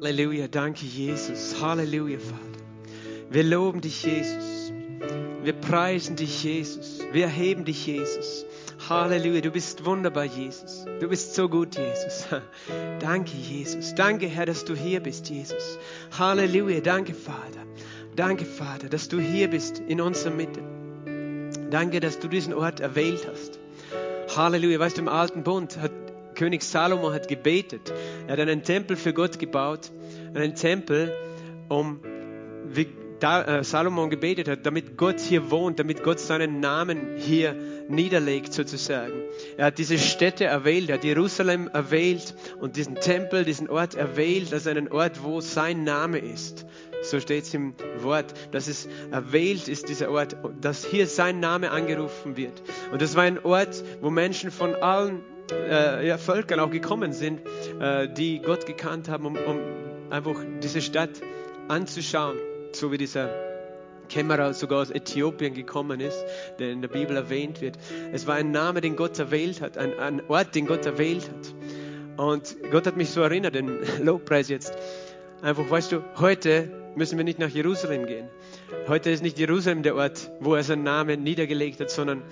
[0.00, 1.60] Halleluja, danke Jesus.
[1.60, 2.64] Halleluja, Vater.
[3.30, 4.72] Wir loben dich, Jesus.
[5.42, 7.00] Wir preisen dich, Jesus.
[7.10, 8.46] Wir erheben dich, Jesus.
[8.88, 10.84] Halleluja, du bist wunderbar, Jesus.
[11.00, 12.26] Du bist so gut, Jesus.
[13.00, 13.92] Danke, Jesus.
[13.96, 15.78] Danke, Herr, dass du hier bist, Jesus.
[16.16, 17.66] Halleluja, danke, Vater.
[18.14, 20.60] Danke, Vater, dass du hier bist in unserer Mitte.
[21.70, 23.58] Danke, dass du diesen Ort erwählt hast.
[24.36, 26.07] Halleluja, weißt du, im alten Bund hat
[26.38, 27.92] König Salomo hat gebetet.
[28.28, 29.90] Er hat einen Tempel für Gott gebaut.
[30.34, 31.12] Einen Tempel,
[31.68, 32.00] um,
[32.64, 32.86] wie
[33.18, 37.56] da, äh, Salomon gebetet hat, damit Gott hier wohnt, damit Gott seinen Namen hier
[37.88, 39.14] niederlegt sozusagen.
[39.56, 44.52] Er hat diese Städte erwählt, er hat Jerusalem erwählt und diesen Tempel, diesen Ort erwählt
[44.52, 46.66] als einen Ort, wo sein Name ist.
[47.02, 51.72] So steht es im Wort, dass es erwählt ist, dieser Ort, dass hier sein Name
[51.72, 52.62] angerufen wird.
[52.92, 55.20] Und das war ein Ort, wo Menschen von allen
[55.52, 57.40] äh, ja, Völkern auch gekommen sind,
[57.80, 59.58] äh, die Gott gekannt haben, um, um
[60.10, 61.10] einfach diese Stadt
[61.68, 62.36] anzuschauen,
[62.72, 63.30] so wie dieser
[64.08, 66.24] Kämmerer sogar aus Äthiopien gekommen ist,
[66.58, 67.78] der in der Bibel erwähnt wird.
[68.12, 71.54] Es war ein Name, den Gott erwählt hat, ein, ein Ort, den Gott erwählt hat.
[72.16, 74.72] Und Gott hat mich so erinnert, den Lobpreis jetzt.
[75.42, 78.28] Einfach, weißt du, heute müssen wir nicht nach Jerusalem gehen.
[78.88, 82.22] Heute ist nicht Jerusalem der Ort, wo er seinen Namen niedergelegt hat, sondern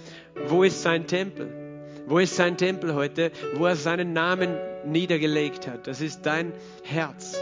[0.46, 1.65] wo ist sein Tempel?
[2.06, 5.88] Wo ist sein Tempel heute, wo er seinen Namen niedergelegt hat?
[5.88, 6.52] Das ist dein
[6.84, 7.36] Herz.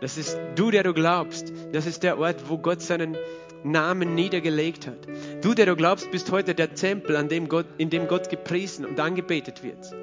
[0.00, 1.52] Das ist du, der du glaubst.
[1.72, 3.16] Das ist der Ort, wo Gott seinen
[3.62, 4.98] Namen niedergelegt hat.
[5.42, 8.84] Du, der du glaubst, bist heute der Tempel, an dem Gott, in dem Gott gepriesen
[8.84, 9.94] und angebetet wird.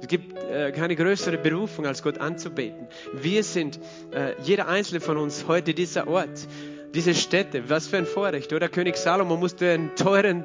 [0.00, 2.86] Es gibt äh, keine größere Berufung, als Gott anzubeten.
[3.12, 3.78] Wir sind,
[4.12, 6.48] äh, jeder einzelne von uns, heute dieser Ort
[6.94, 8.68] diese Städte, was für ein Vorrecht, oder?
[8.68, 10.44] König Salomo musste einen teuren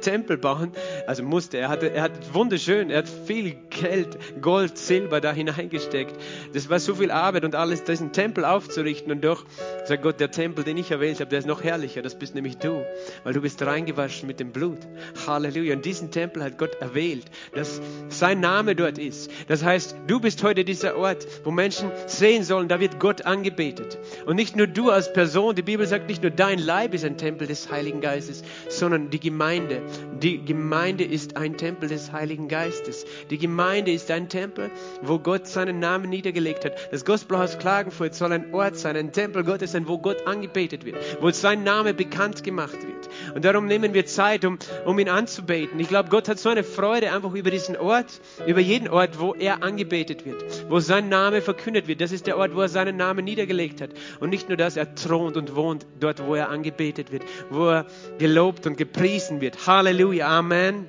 [0.00, 0.72] Tempel bauen,
[1.06, 6.14] also musste, er, hatte, er hat wunderschön, er hat viel Geld, Gold, Silber da hineingesteckt.
[6.52, 9.44] Das war so viel Arbeit und alles, diesen Tempel aufzurichten und doch,
[9.84, 12.58] sagt Gott, der Tempel, den ich erwählt habe, der ist noch herrlicher, das bist nämlich
[12.58, 12.84] du,
[13.22, 14.78] weil du bist reingewaschen mit dem Blut.
[15.26, 15.74] Halleluja.
[15.74, 19.30] Und diesen Tempel hat Gott erwählt, dass sein Name dort ist.
[19.48, 23.98] Das heißt, du bist heute dieser Ort, wo Menschen sehen sollen, da wird Gott angebetet.
[24.26, 27.04] Und nicht nur du als Person, die Bibel Bibel sagt nicht nur dein Leib ist
[27.04, 29.82] ein Tempel des Heiligen Geistes, sondern die Gemeinde.
[30.18, 33.04] Die Gemeinde ist ein Tempel des Heiligen Geistes.
[33.28, 34.70] Die Gemeinde ist ein Tempel,
[35.02, 36.72] wo Gott seinen Namen niedergelegt hat.
[36.90, 40.96] Das Gospelhaus Klagenfurt soll ein Ort sein, ein Tempel Gottes sein, wo Gott angebetet wird,
[41.20, 43.34] wo sein Name bekannt gemacht wird.
[43.34, 45.78] Und darum nehmen wir Zeit, um, um ihn anzubeten.
[45.80, 49.34] Ich glaube, Gott hat so eine Freude einfach über diesen Ort, über jeden Ort, wo
[49.34, 52.00] er angebetet wird, wo sein Name verkündet wird.
[52.00, 53.90] Das ist der Ort, wo er seinen Namen niedergelegt hat.
[54.20, 57.68] Und nicht nur das, er thront und wohnt wohnt, dort, wo er angebetet wird, wo
[57.68, 57.86] er
[58.18, 59.66] gelobt und gepriesen wird.
[59.66, 60.86] Halleluja, Amen.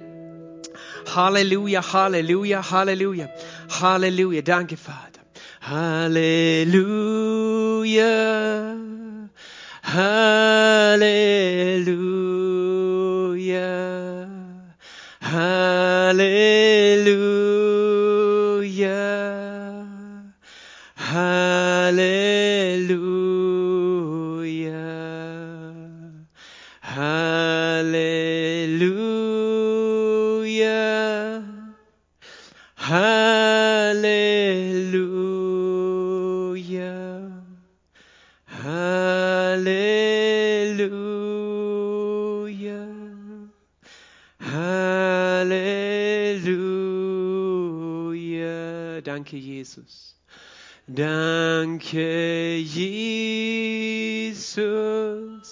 [1.16, 3.30] Halleluja, Halleluja, Halleluja,
[3.82, 4.42] Halleluja.
[4.42, 5.22] Danke, Vater.
[5.62, 6.86] Halleluja,
[9.84, 11.26] Halleluja,
[15.22, 16.65] Halleluja,
[49.86, 50.16] Jesus.
[50.88, 54.38] Danke, Jesus.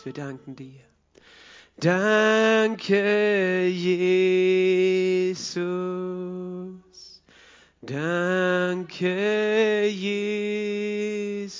[0.05, 0.81] Wir danken dir.
[1.77, 5.33] Danke, Jesus.
[7.81, 9.07] Danke,
[9.89, 11.53] Jesus.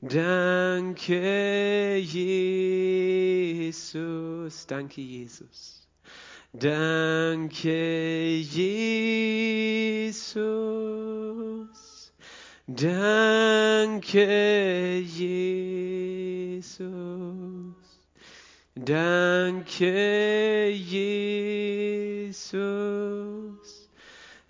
[0.00, 3.06] Danke, Jesus.
[4.66, 5.88] Danke, Jesus.
[6.52, 9.17] Danke, Jesus.
[12.80, 16.78] Danke, Jesus.
[18.76, 22.38] Danke, Jesus.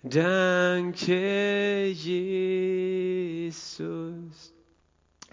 [0.03, 4.18] Danke, Jesus.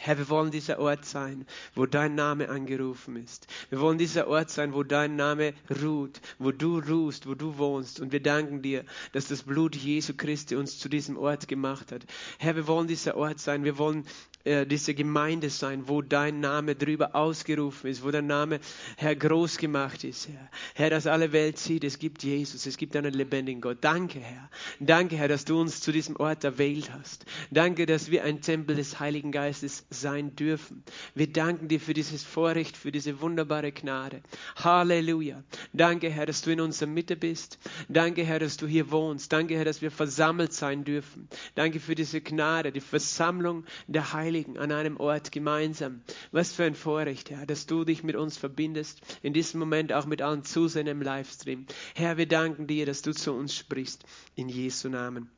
[0.07, 3.49] Herr, wir wollen dieser Ort sein, wo dein Name angerufen ist.
[3.71, 7.99] Wir wollen dieser Ort sein, wo dein Name ruht, wo du ruhst, wo du wohnst.
[7.99, 12.07] Und wir danken dir, dass das Blut Jesu Christi uns zu diesem Ort gemacht hat.
[12.39, 13.65] Herr, wir wollen dieser Ort sein.
[13.65, 14.07] Wir wollen
[14.47, 18.61] äh, diese Gemeinde sein, wo dein Name drüber ausgerufen ist, wo dein Name,
[18.97, 20.49] Herr, groß gemacht ist, Herr.
[20.75, 23.79] Herr, dass alle Welt sieht, es gibt Jesus, es gibt einen lebendigen Gott.
[23.81, 24.49] Danke, Herr.
[24.79, 27.27] Danke, Herr, dass du uns zu diesem Ort erwählt hast.
[27.51, 30.85] Danke, dass wir ein Tempel des Heiligen Geistes sein dürfen.
[31.15, 34.23] Wir danken dir für dieses Vorrecht, für diese wunderbare Gnade.
[34.57, 35.43] Halleluja.
[35.73, 37.59] Danke, Herr, dass du in unserer Mitte bist.
[37.89, 39.33] Danke, Herr, dass du hier wohnst.
[39.33, 41.29] Danke, Herr, dass wir versammelt sein dürfen.
[41.55, 46.03] Danke für diese Gnade, die Versammlung der Heiligen an einem Ort gemeinsam.
[46.33, 50.07] Was für ein Vorrecht, Herr, dass du dich mit uns verbindest, in diesem Moment auch
[50.07, 51.67] mit allen Zusehern im Livestream.
[51.95, 54.05] Herr, wir danken dir, dass du zu uns sprichst,
[54.35, 55.31] in Jesu Namen.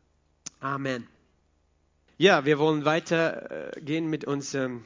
[0.60, 1.17] Amen.
[2.18, 4.84] Ja, wir wollen weitergehen mit unserem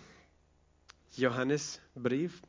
[1.17, 2.41] Johannesbrief.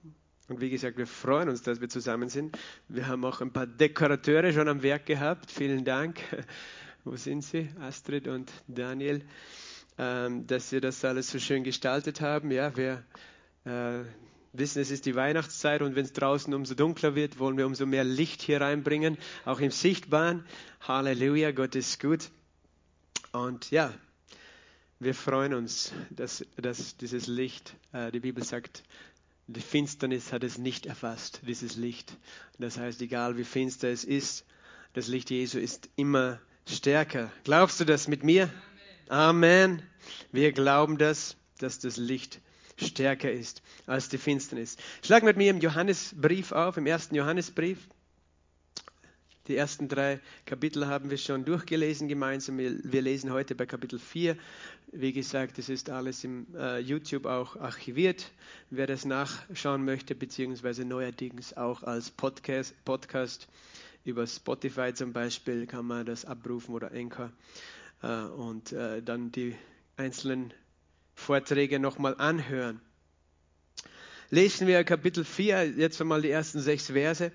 [0.49, 2.57] Und wie gesagt, wir freuen uns, dass wir zusammen sind.
[2.89, 5.49] Wir haben auch ein paar Dekorateure schon am Werk gehabt.
[5.49, 6.19] Vielen Dank.
[7.05, 7.69] Wo sind sie?
[7.79, 9.23] Astrid und Daniel
[9.97, 12.51] ähm, dass wir das alles so schön gestaltet haben.
[12.51, 13.03] Ja, wir
[13.65, 14.03] äh,
[14.51, 17.85] wissen, es ist die Weihnachtszeit und wenn es draußen umso dunkler wird, wollen wir umso
[17.85, 20.45] mehr Licht hier reinbringen, auch im Sichtbaren.
[20.81, 22.29] Halleluja, Gott ist gut.
[23.31, 23.93] Und ja,
[25.03, 28.83] wir freuen uns, dass, dass dieses Licht, äh, die Bibel sagt,
[29.47, 32.15] die Finsternis hat es nicht erfasst, dieses Licht.
[32.59, 34.45] Das heißt, egal wie finster es ist,
[34.93, 37.31] das Licht Jesu ist immer stärker.
[37.43, 38.49] Glaubst du das mit mir?
[39.09, 39.81] Amen.
[40.31, 42.39] Wir glauben das, dass das Licht
[42.77, 44.77] stärker ist als die Finsternis.
[45.03, 47.79] Schlag mit mir im Johannesbrief auf, im ersten Johannesbrief.
[49.47, 52.59] Die ersten drei Kapitel haben wir schon durchgelesen gemeinsam.
[52.59, 54.37] Wir lesen heute bei Kapitel 4.
[54.93, 58.31] Wie gesagt, es ist alles im äh, YouTube auch archiviert.
[58.69, 63.49] Wer das nachschauen möchte, beziehungsweise neuerdings auch als Podcast, Podcast
[64.05, 67.29] über Spotify zum Beispiel, kann man das abrufen oder Anchor.
[68.01, 69.57] Äh, und äh, dann die
[69.97, 70.53] einzelnen
[71.15, 72.79] Vorträge nochmal anhören.
[74.29, 77.33] Lesen wir Kapitel 4, jetzt einmal die ersten sechs Verse.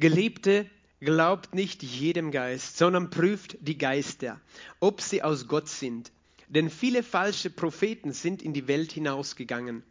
[0.00, 0.66] Geliebte,
[1.04, 4.40] glaubt nicht jedem Geist, sondern prüft die Geister,
[4.80, 6.10] ob sie aus Gott sind.
[6.48, 9.82] Denn viele falsche Propheten sind in die Welt hinausgegangen.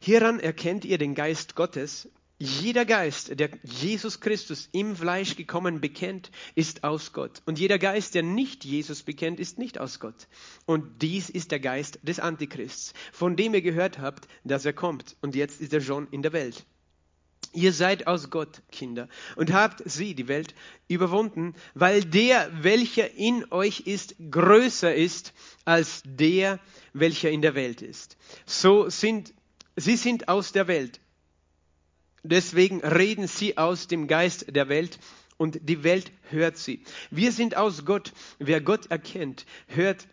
[0.00, 2.08] Hieran erkennt ihr den Geist Gottes.
[2.38, 7.42] Jeder Geist, der Jesus Christus im Fleisch gekommen bekennt, ist aus Gott.
[7.46, 10.26] Und jeder Geist, der nicht Jesus bekennt, ist nicht aus Gott.
[10.66, 15.16] Und dies ist der Geist des Antichrists, von dem ihr gehört habt, dass er kommt.
[15.22, 16.66] Und jetzt ist er schon in der Welt.
[17.54, 20.54] Ihr seid aus Gott, Kinder, und habt sie, die Welt,
[20.88, 25.32] überwunden, weil der, welcher in euch ist, größer ist
[25.64, 26.60] als der,
[26.92, 28.16] welcher in der Welt ist.
[28.44, 29.32] So sind,
[29.76, 31.00] sie sind aus der Welt
[32.24, 34.98] Deswegen reden sie aus dem Geist der Welt
[35.36, 36.82] und die Welt hört sie.
[37.10, 38.14] Wir sind aus Gott.
[38.38, 40.08] Wer Gott erkennt, hört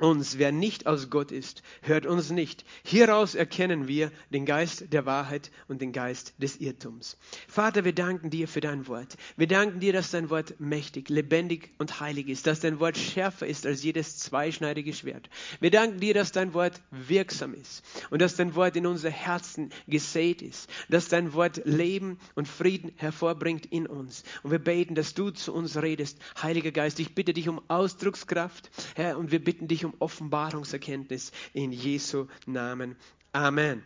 [0.00, 0.38] uns.
[0.38, 2.64] Wer nicht aus Gott ist, hört uns nicht.
[2.84, 7.16] Hieraus erkennen wir den Geist der Wahrheit und den Geist des Irrtums.
[7.46, 9.16] Vater, wir danken dir für dein Wort.
[9.36, 13.46] Wir danken dir, dass dein Wort mächtig, lebendig und heilig ist, dass dein Wort schärfer
[13.46, 15.28] ist als jedes zweischneidige Schwert.
[15.60, 19.70] Wir danken dir, dass dein Wort wirksam ist und dass dein Wort in unser Herzen
[19.86, 24.24] gesät ist, dass dein Wort Leben und Frieden hervorbringt in uns.
[24.42, 26.18] Und wir beten, dass du zu uns redest.
[26.42, 31.32] Heiliger Geist, ich bitte dich um Ausdruckskraft, Herr, und wir bitten dich um um Offenbarungserkenntnis
[31.52, 32.96] in Jesu Namen.
[33.32, 33.82] Amen.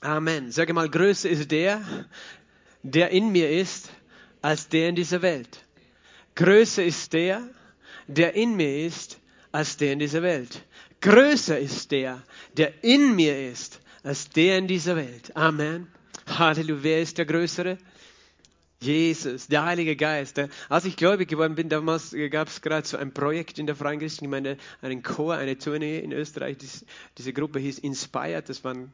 [0.00, 0.50] Amen.
[0.50, 1.80] Sage mal, größer ist der,
[2.82, 3.90] der in mir ist,
[4.40, 5.64] als der in dieser Welt.
[6.34, 7.48] Größer ist der,
[8.08, 9.20] der in mir ist,
[9.52, 10.64] als der in dieser Welt.
[11.00, 12.22] Größer ist der,
[12.56, 15.36] der in mir ist, als der in dieser Welt.
[15.36, 15.88] Amen.
[16.26, 16.82] Halleluja.
[16.82, 17.78] Wer ist der Größere?
[18.82, 20.40] Jesus, der Heilige Geist.
[20.68, 24.00] Als ich gläubig geworden bin, damals gab es gerade so ein Projekt in der Freien
[24.00, 26.58] Christen Gemeinde, einen Chor, eine Tournee in Österreich.
[26.58, 26.84] Dies,
[27.16, 28.92] diese Gruppe hieß Inspired, das waren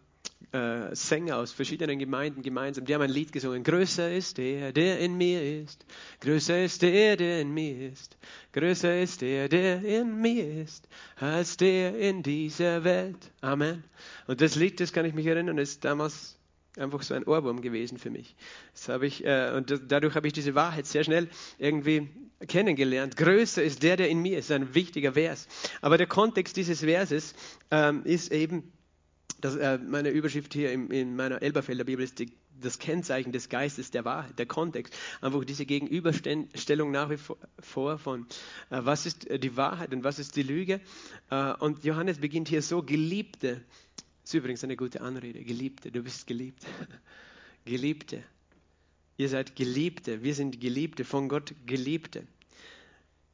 [0.53, 2.85] äh, Sänger aus verschiedenen Gemeinden gemeinsam.
[2.85, 3.63] Die haben ein Lied gesungen.
[3.65, 5.85] Größer ist der, der in mir ist.
[6.21, 8.17] Größer ist der, der in mir ist.
[8.53, 13.31] Größer ist der, der in mir ist, als der in dieser Welt.
[13.41, 13.85] Amen.
[14.27, 16.38] Und das Lied, das kann ich mich erinnern, ist damals
[16.79, 18.37] einfach so ein Ohrwurm gewesen für mich.
[18.73, 22.09] Das habe ich, äh, und dadurch habe ich diese Wahrheit sehr schnell irgendwie
[22.47, 23.17] kennengelernt.
[23.17, 25.49] Größer ist der, der in mir ist, ein wichtiger Vers.
[25.81, 27.35] Aber der Kontext dieses Verses
[27.71, 28.73] ähm, ist eben,
[29.41, 33.49] dass, äh, meine Überschrift hier in, in meiner Elberfelder Bibel ist die, das Kennzeichen des
[33.49, 34.97] Geistes der Wahrheit, der Kontext.
[35.21, 37.19] Einfach diese Gegenüberstellung nach wie
[37.61, 38.27] vor von,
[38.71, 40.81] äh, was ist die Wahrheit und was ist die Lüge.
[41.31, 43.63] Äh, und Johannes beginnt hier so, Geliebte,
[44.29, 45.43] Das ist übrigens eine gute Anrede.
[45.43, 46.63] Geliebte, du bist geliebt.
[47.65, 48.23] Geliebte.
[49.17, 50.23] Ihr seid Geliebte.
[50.23, 52.27] Wir sind Geliebte, von Gott Geliebte.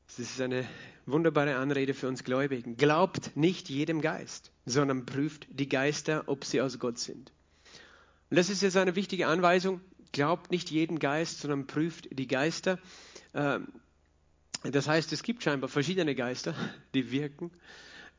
[0.07, 0.65] Das ist eine
[1.05, 2.77] wunderbare Anrede für uns Gläubigen.
[2.77, 7.33] Glaubt nicht jedem Geist, sondern prüft die Geister, ob sie aus Gott sind.
[8.31, 9.81] Und das ist jetzt eine wichtige Anweisung.
[10.13, 12.79] Glaubt nicht jeden Geist, sondern prüft die Geister.
[13.35, 13.67] Ähm,
[14.63, 16.55] das heißt, es gibt scheinbar verschiedene Geister,
[16.95, 17.51] die wirken,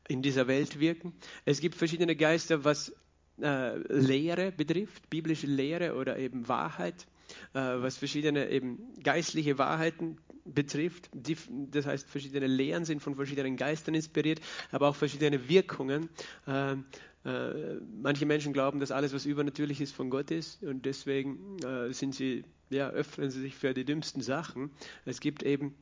[0.07, 1.13] in dieser Welt wirken.
[1.45, 2.93] Es gibt verschiedene Geister, was
[3.41, 7.07] äh, Lehre betrifft, biblische Lehre oder eben Wahrheit,
[7.53, 11.09] äh, was verschiedene eben geistliche Wahrheiten betrifft.
[11.13, 11.35] Die,
[11.71, 14.39] das heißt, verschiedene Lehren sind von verschiedenen Geistern inspiriert,
[14.71, 16.09] aber auch verschiedene Wirkungen.
[16.47, 16.75] Äh,
[17.25, 21.91] äh, manche Menschen glauben, dass alles, was übernatürlich ist, von Gott ist und deswegen äh,
[21.91, 24.69] sind sie, ja, öffnen sie sich für die dümmsten Sachen.
[25.05, 25.73] Es gibt eben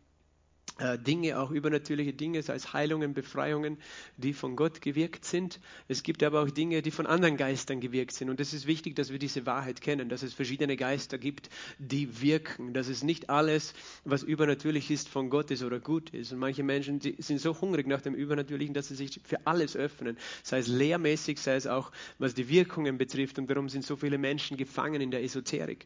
[1.05, 3.77] Dinge, auch übernatürliche Dinge, sei es Heilungen, Befreiungen,
[4.17, 5.59] die von Gott gewirkt sind.
[5.87, 8.29] Es gibt aber auch Dinge, die von anderen Geistern gewirkt sind.
[8.29, 12.21] Und es ist wichtig, dass wir diese Wahrheit kennen, dass es verschiedene Geister gibt, die
[12.21, 16.31] wirken, dass es nicht alles, was übernatürlich ist, von Gott ist oder gut ist.
[16.31, 20.17] Und manche Menschen sind so hungrig nach dem Übernatürlichen, dass sie sich für alles öffnen,
[20.41, 23.37] sei es lehrmäßig, sei es auch, was die Wirkungen betrifft.
[23.37, 25.85] Und darum sind so viele Menschen gefangen in der Esoterik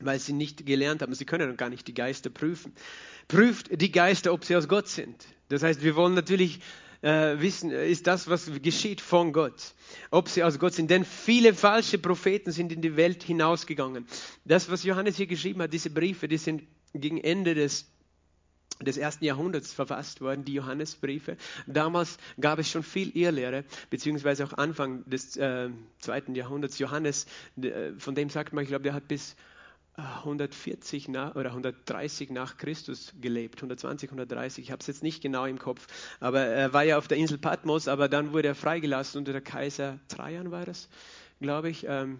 [0.00, 1.14] weil sie nicht gelernt haben.
[1.14, 2.72] Sie können gar nicht die Geister prüfen.
[3.28, 5.26] Prüft die Geister, ob sie aus Gott sind.
[5.48, 6.60] Das heißt, wir wollen natürlich
[7.02, 9.74] äh, wissen, ist das, was geschieht von Gott,
[10.10, 10.90] ob sie aus Gott sind.
[10.90, 14.06] Denn viele falsche Propheten sind in die Welt hinausgegangen.
[14.44, 16.62] Das, was Johannes hier geschrieben hat, diese Briefe, die sind
[16.94, 17.86] gegen Ende des
[18.80, 21.36] des ersten Jahrhunderts verfasst worden, die Johannesbriefe.
[21.66, 25.70] Damals gab es schon viel Irrlehre, beziehungsweise auch Anfang des äh,
[26.00, 26.80] zweiten Jahrhunderts.
[26.80, 27.26] Johannes,
[27.60, 29.36] äh, von dem sagt man, ich glaube, der hat bis
[29.96, 35.46] 140 nach, oder 130 nach Christus gelebt, 120, 130, ich habe es jetzt nicht genau
[35.46, 35.86] im Kopf,
[36.20, 39.40] aber er war ja auf der Insel Patmos, aber dann wurde er freigelassen unter der
[39.40, 40.88] Kaiser Trajan war das,
[41.40, 41.86] glaube ich.
[41.88, 42.18] Ähm,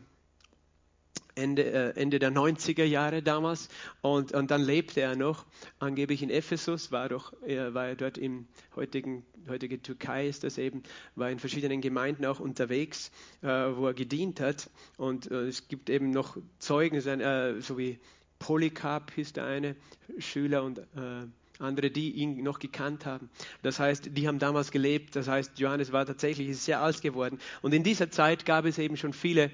[1.35, 3.69] Ende, äh, Ende der 90er Jahre damals
[4.03, 5.47] und, und dann lebte er noch
[5.79, 10.83] angeblich in Ephesus, war, doch, er war dort im heutigen, heutige Türkei ist das eben,
[11.15, 13.11] war in verschiedenen Gemeinden auch unterwegs,
[13.43, 17.99] äh, wo er gedient hat und äh, es gibt eben noch Zeugen, äh, so wie
[18.39, 19.77] Polycarp hieß der eine
[20.19, 21.27] Schüler und äh,
[21.59, 23.31] andere, die ihn noch gekannt haben.
[23.63, 25.15] Das heißt, die haben damals gelebt.
[25.17, 27.39] Das heißt, Johannes war tatsächlich sehr alt geworden.
[27.63, 29.51] Und in dieser Zeit gab es eben schon viele,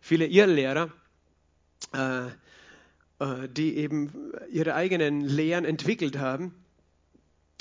[0.00, 1.01] viele Irrlehrer, äh, äh,
[3.54, 6.54] die eben ihre eigenen Lehren entwickelt haben.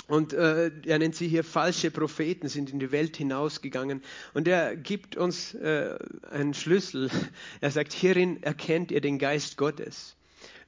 [0.07, 4.01] Und äh, er nennt sie hier falsche Propheten, sind in die Welt hinausgegangen.
[4.33, 5.97] Und er gibt uns äh,
[6.29, 7.09] einen Schlüssel.
[7.61, 10.17] Er sagt, hierin erkennt ihr den Geist Gottes.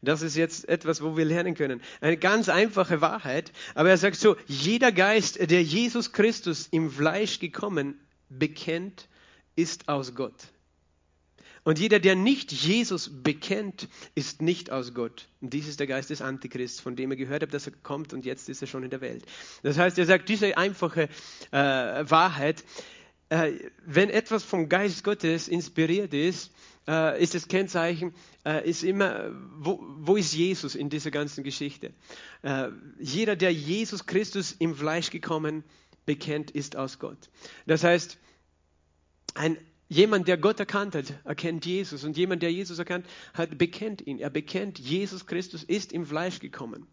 [0.01, 1.81] Das ist jetzt etwas, wo wir lernen können.
[2.01, 3.51] Eine ganz einfache Wahrheit.
[3.75, 9.10] Aber er sagt so, jeder Geist, der Jesus Christus im Fleisch gekommen bekennt,
[9.55, 10.36] ist aus Gott.
[11.63, 15.27] Und jeder, der nicht Jesus bekennt, ist nicht aus Gott.
[15.41, 18.13] Und dies ist der Geist des Antichrists, von dem er gehört hat, dass er kommt
[18.13, 19.25] und jetzt ist er schon in der Welt.
[19.62, 21.03] Das heißt, er sagt diese einfache
[21.51, 22.63] äh, Wahrheit,
[23.29, 23.53] äh,
[23.86, 26.51] wenn etwas vom Geist Gottes inspiriert ist,
[26.88, 28.13] äh, ist das Kennzeichen,
[28.46, 31.93] äh, ist immer, wo, wo, ist Jesus in dieser ganzen Geschichte?
[32.41, 35.63] Äh, jeder, der Jesus Christus im Fleisch gekommen
[36.05, 37.29] bekennt, ist aus Gott.
[37.65, 38.17] Das heißt,
[39.36, 39.58] ein
[39.93, 42.03] Jemand, der Gott erkannt hat, erkennt Jesus.
[42.03, 44.17] Und jemand, der Jesus erkannt hat, bekennt ihn.
[44.17, 46.88] Er bekennt, Jesus Christus ist im Fleisch gekommen.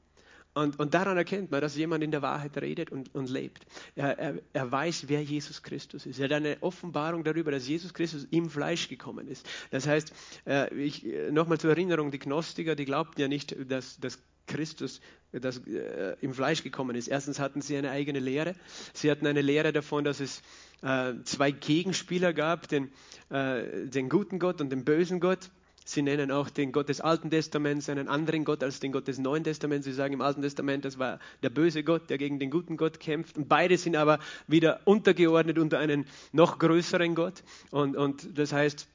[0.53, 3.65] Und, und daran erkennt man, dass jemand in der Wahrheit redet und, und lebt.
[3.95, 6.19] Er, er, er, weiß, wer Jesus Christus ist.
[6.19, 9.49] Er hat eine Offenbarung darüber, dass Jesus Christus im Fleisch gekommen ist.
[9.71, 10.13] Das heißt,
[10.45, 14.19] äh, nochmal zur Erinnerung, die Gnostiker, die glaubten ja nicht, dass, dass
[14.51, 15.01] Christus
[15.33, 17.09] das, äh, im Fleisch gekommen ist.
[17.09, 18.55] Erstens hatten sie eine eigene Lehre.
[18.93, 20.43] Sie hatten eine Lehre davon, dass es
[20.83, 22.91] äh, zwei Gegenspieler gab, den,
[23.31, 25.51] äh, den guten Gott und den bösen Gott.
[25.85, 29.19] Sie nennen auch den Gott des Alten Testaments einen anderen Gott als den Gott des
[29.19, 29.85] Neuen Testaments.
[29.87, 33.01] Sie sagen im Alten Testament, das war der böse Gott, der gegen den guten Gott
[33.01, 33.37] kämpft.
[33.37, 37.43] Und beide sind aber wieder untergeordnet unter einen noch größeren Gott.
[37.71, 38.87] Und, und das heißt,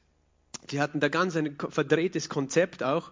[0.69, 3.12] sie hatten da ganz ein verdrehtes Konzept auch.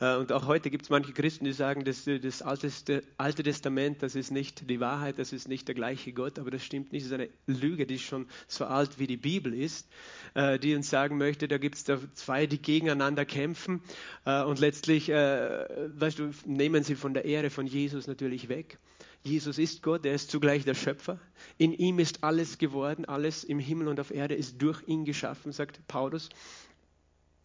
[0.00, 4.14] Äh, und auch heute gibt es manche Christen, die sagen, dass das Alte Testament, das
[4.14, 7.04] ist nicht die Wahrheit, das ist nicht der gleiche Gott, aber das stimmt nicht.
[7.04, 9.88] Das ist eine Lüge, die schon so alt wie die Bibel ist,
[10.34, 13.82] äh, die uns sagen möchte, da gibt es da zwei, die gegeneinander kämpfen
[14.24, 18.78] äh, und letztlich, weißt du, nehmen sie von der Ehre von Jesus natürlich weg.
[19.24, 21.18] Jesus ist Gott, er ist zugleich der Schöpfer.
[21.58, 25.52] In ihm ist alles geworden, alles im Himmel und auf Erde ist durch ihn geschaffen,
[25.52, 26.28] sagt Paulus.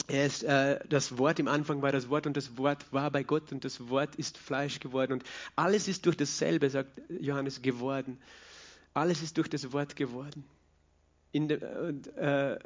[0.07, 3.23] Er ist äh, das Wort, im Anfang war das Wort und das Wort war bei
[3.23, 5.23] Gott und das Wort ist Fleisch geworden und
[5.55, 8.17] alles ist durch dasselbe, sagt Johannes, geworden.
[8.93, 10.43] Alles ist durch das Wort geworden.
[11.33, 11.57] de,
[12.15, 12.59] äh,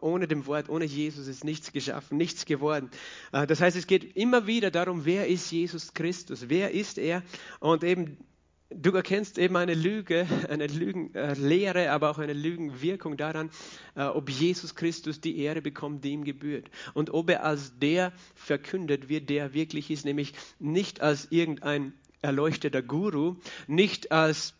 [0.00, 2.90] ohne dem Wort, ohne Jesus ist nichts geschaffen, nichts geworden.
[3.32, 6.48] Äh, das heißt, es geht immer wieder darum, wer ist Jesus Christus?
[6.48, 7.22] Wer ist er?
[7.60, 8.18] Und eben
[8.74, 13.50] du erkennst eben eine Lüge, eine Lügenlehre, aber auch eine Lügenwirkung daran,
[13.94, 16.70] äh, ob Jesus Christus die Ehre bekommt, die ihm gebührt.
[16.94, 22.82] Und ob er als der verkündet wird, der wirklich ist, nämlich nicht als irgendein erleuchteter
[22.82, 23.36] Guru,
[23.66, 24.54] nicht als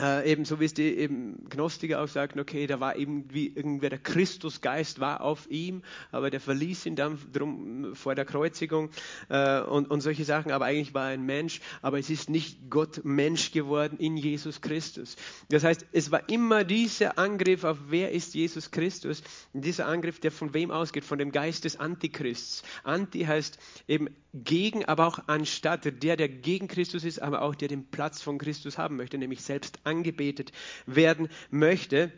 [0.00, 3.90] äh, eben so wie es die eben Gnostiker auch sagten, okay, da war irgendwie irgendwer
[3.90, 8.90] der Christusgeist war auf ihm, aber der verließ ihn dann drum vor der Kreuzigung
[9.28, 12.70] äh, und, und solche Sachen, aber eigentlich war er ein Mensch, aber es ist nicht
[12.70, 15.16] Gott Mensch geworden in Jesus Christus.
[15.48, 20.30] Das heißt, es war immer dieser Angriff auf wer ist Jesus Christus, dieser Angriff, der
[20.30, 22.62] von wem ausgeht, von dem Geist des Antichrists.
[22.84, 27.68] Anti heißt eben gegen, aber auch anstatt, der, der gegen Christus ist, aber auch der
[27.68, 30.52] den Platz von Christus haben möchte, nämlich selbst angebetet
[30.86, 32.12] werden möchte.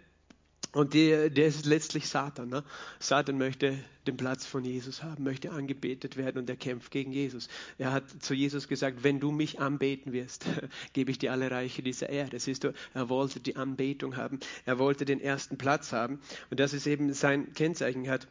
[0.72, 2.48] Und der, der ist letztlich Satan.
[2.48, 2.64] Ne?
[2.98, 7.48] Satan möchte den Platz von Jesus haben, möchte angebetet werden und er kämpft gegen Jesus.
[7.76, 10.46] Er hat zu Jesus gesagt, wenn du mich anbeten wirst,
[10.94, 12.40] gebe ich dir alle Reiche dieser Erde.
[12.40, 16.72] Siehst du, er wollte die Anbetung haben, er wollte den ersten Platz haben und das
[16.72, 18.08] ist eben sein Kennzeichen.
[18.08, 18.26] Hat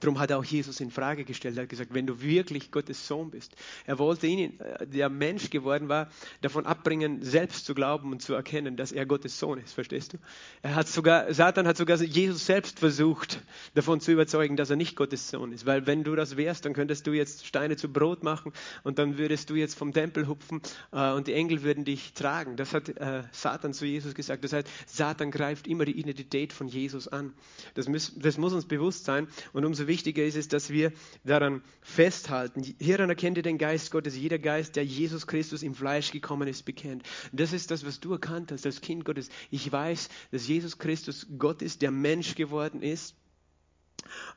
[0.00, 1.56] Darum hat auch Jesus in Frage gestellt.
[1.56, 3.54] Er hat gesagt, wenn du wirklich Gottes Sohn bist.
[3.86, 6.08] Er wollte ihn, äh, der Mensch geworden war,
[6.40, 9.72] davon abbringen, selbst zu glauben und zu erkennen, dass er Gottes Sohn ist.
[9.72, 10.18] Verstehst du?
[10.62, 13.40] Er hat sogar, Satan hat sogar Jesus selbst versucht,
[13.74, 15.66] davon zu überzeugen, dass er nicht Gottes Sohn ist.
[15.66, 19.18] Weil wenn du das wärst, dann könntest du jetzt Steine zu Brot machen und dann
[19.18, 20.60] würdest du jetzt vom Tempel hupfen
[20.92, 22.56] äh, und die Engel würden dich tragen.
[22.56, 24.44] Das hat äh, Satan zu Jesus gesagt.
[24.44, 27.32] Das heißt, Satan greift immer die Identität von Jesus an.
[27.74, 29.28] Das, muss, das muss uns bewusst sein.
[29.52, 30.92] Und umso wichtiger ist es, dass wir
[31.24, 32.62] daran festhalten.
[32.78, 34.16] Hieran erkennt ihr den Geist Gottes.
[34.16, 37.02] Jeder Geist, der Jesus Christus im Fleisch gekommen ist, bekennt.
[37.32, 39.28] das ist das, was du erkannt hast als Kind Gottes.
[39.50, 43.14] Ich weiß, dass Jesus Christus Gott ist, der Mensch geworden ist.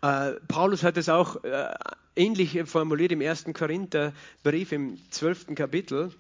[0.02, 1.74] Äh, Paulus hat es auch äh,
[2.16, 6.12] ähnlich formuliert im ersten Korintherbrief im zwölften Kapitel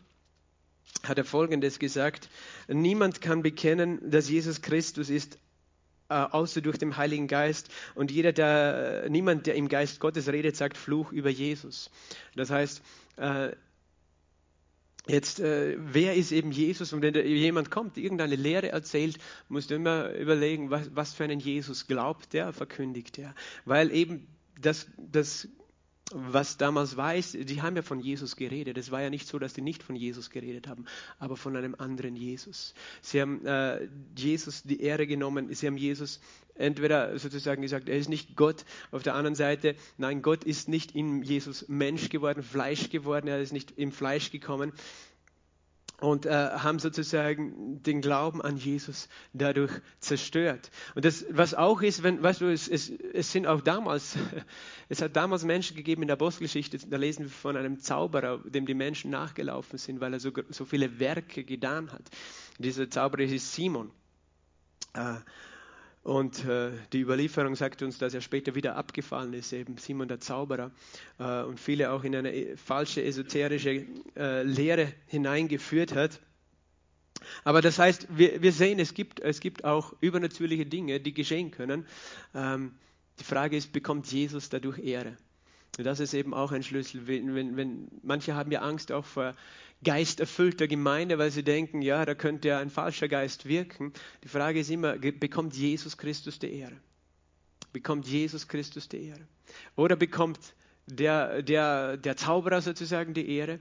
[1.04, 2.30] hat er Folgendes gesagt,
[2.68, 5.38] niemand kann bekennen, dass Jesus Christus ist,
[6.16, 7.70] außer durch den Heiligen Geist.
[7.96, 11.92] Und jeder, der, äh, niemand, der im Geist Gottes redet, sagt Fluch über Jesus.
[12.36, 12.82] Das heißt,
[13.18, 13.52] äh,
[15.10, 16.92] Jetzt, äh, wer ist eben Jesus?
[16.92, 19.18] Und wenn jemand kommt, irgendeine Lehre erzählt,
[19.48, 23.34] musst du immer überlegen, was, was für einen Jesus glaubt der, verkündigt der.
[23.64, 24.28] Weil eben
[24.60, 25.48] das, das
[26.14, 28.78] was damals weiß, die haben ja von Jesus geredet.
[28.78, 30.86] Es war ja nicht so, dass die nicht von Jesus geredet haben,
[31.20, 32.74] aber von einem anderen Jesus.
[33.02, 35.54] Sie haben äh, Jesus die Ehre genommen.
[35.54, 36.22] Sie haben Jesus
[36.56, 38.64] entweder sozusagen gesagt, er ist nicht Gott.
[38.92, 43.28] Auf der anderen Seite, nein, Gott ist nicht in Jesus Mensch geworden, Fleisch geworden.
[43.28, 44.72] Er ist nicht im Fleisch gekommen,
[46.00, 50.70] und äh, haben sozusagen den Glauben an Jesus dadurch zerstört.
[50.94, 54.16] Und das, was auch ist, wenn, weißt du, es, es, es sind auch damals,
[54.90, 58.68] es hat damals Menschen gegeben in der Apostelgeschichte, da lesen wir von einem Zauberer, dem
[58.68, 62.04] die Menschen nachgelaufen sind, weil er so, so viele Werke getan hat.
[62.60, 63.90] Dieser Zauberer ist Simon.
[64.94, 65.16] Äh,
[66.08, 70.22] und äh, die Überlieferung sagt uns, dass er später wieder abgefallen ist, eben Simon der
[70.22, 70.72] Zauberer,
[71.20, 76.22] äh, und viele auch in eine äh, falsche esoterische äh, Lehre hineingeführt hat.
[77.44, 81.52] Aber das heißt, wir, wir sehen, es gibt, es gibt auch übernatürliche Dinge, die geschehen
[81.52, 81.86] können.
[82.34, 82.76] Ähm,
[83.20, 85.18] die Frage ist, bekommt Jesus dadurch Ehre?
[85.78, 87.06] Und das ist eben auch ein Schlüssel.
[87.08, 89.36] Wenn, wenn, wenn, manche haben ja Angst auch vor
[89.84, 93.94] geisterfüllter Gemeinde, weil sie denken, ja, da könnte ja ein falscher Geist wirken.
[94.24, 96.78] Die Frage ist immer, bekommt Jesus Christus die Ehre?
[97.74, 99.28] Bekommt Jesus Christus die Ehre?
[99.76, 100.40] Oder bekommt
[100.88, 103.60] der, der, der Zauberer sozusagen die Ehre?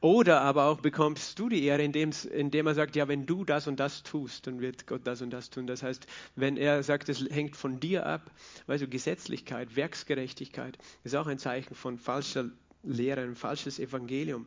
[0.00, 3.66] Oder aber auch bekommst du die Ehre, indem, indem er sagt, ja, wenn du das
[3.66, 5.66] und das tust, dann wird Gott das und das tun.
[5.66, 8.30] Das heißt, wenn er sagt, es hängt von dir ab,
[8.66, 12.48] weißt du, Gesetzlichkeit, Werksgerechtigkeit ist auch ein Zeichen von falscher
[12.82, 14.46] Lehre, ein falsches Evangelium.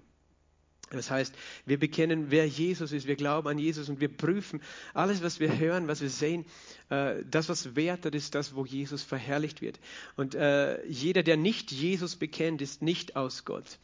[0.93, 1.33] Das heißt,
[1.65, 4.61] wir bekennen, wer Jesus ist, wir glauben an Jesus und wir prüfen
[4.93, 6.45] alles, was wir hören, was wir sehen.
[6.89, 9.79] Äh, das, was wert ist das, wo Jesus verherrlicht wird.
[10.15, 13.79] Und äh, jeder, der nicht Jesus bekennt, ist nicht aus Gott.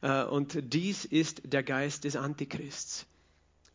[0.00, 3.06] Äh, und dies ist der Geist des Antichrists.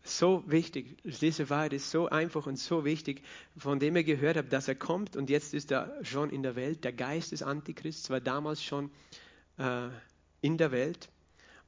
[0.03, 3.21] So wichtig, diese Wahrheit ist so einfach und so wichtig,
[3.57, 6.55] von dem ihr gehört habt, dass er kommt und jetzt ist er schon in der
[6.55, 6.83] Welt.
[6.83, 8.89] Der Geist des Antichrists war damals schon
[10.41, 11.09] in der Welt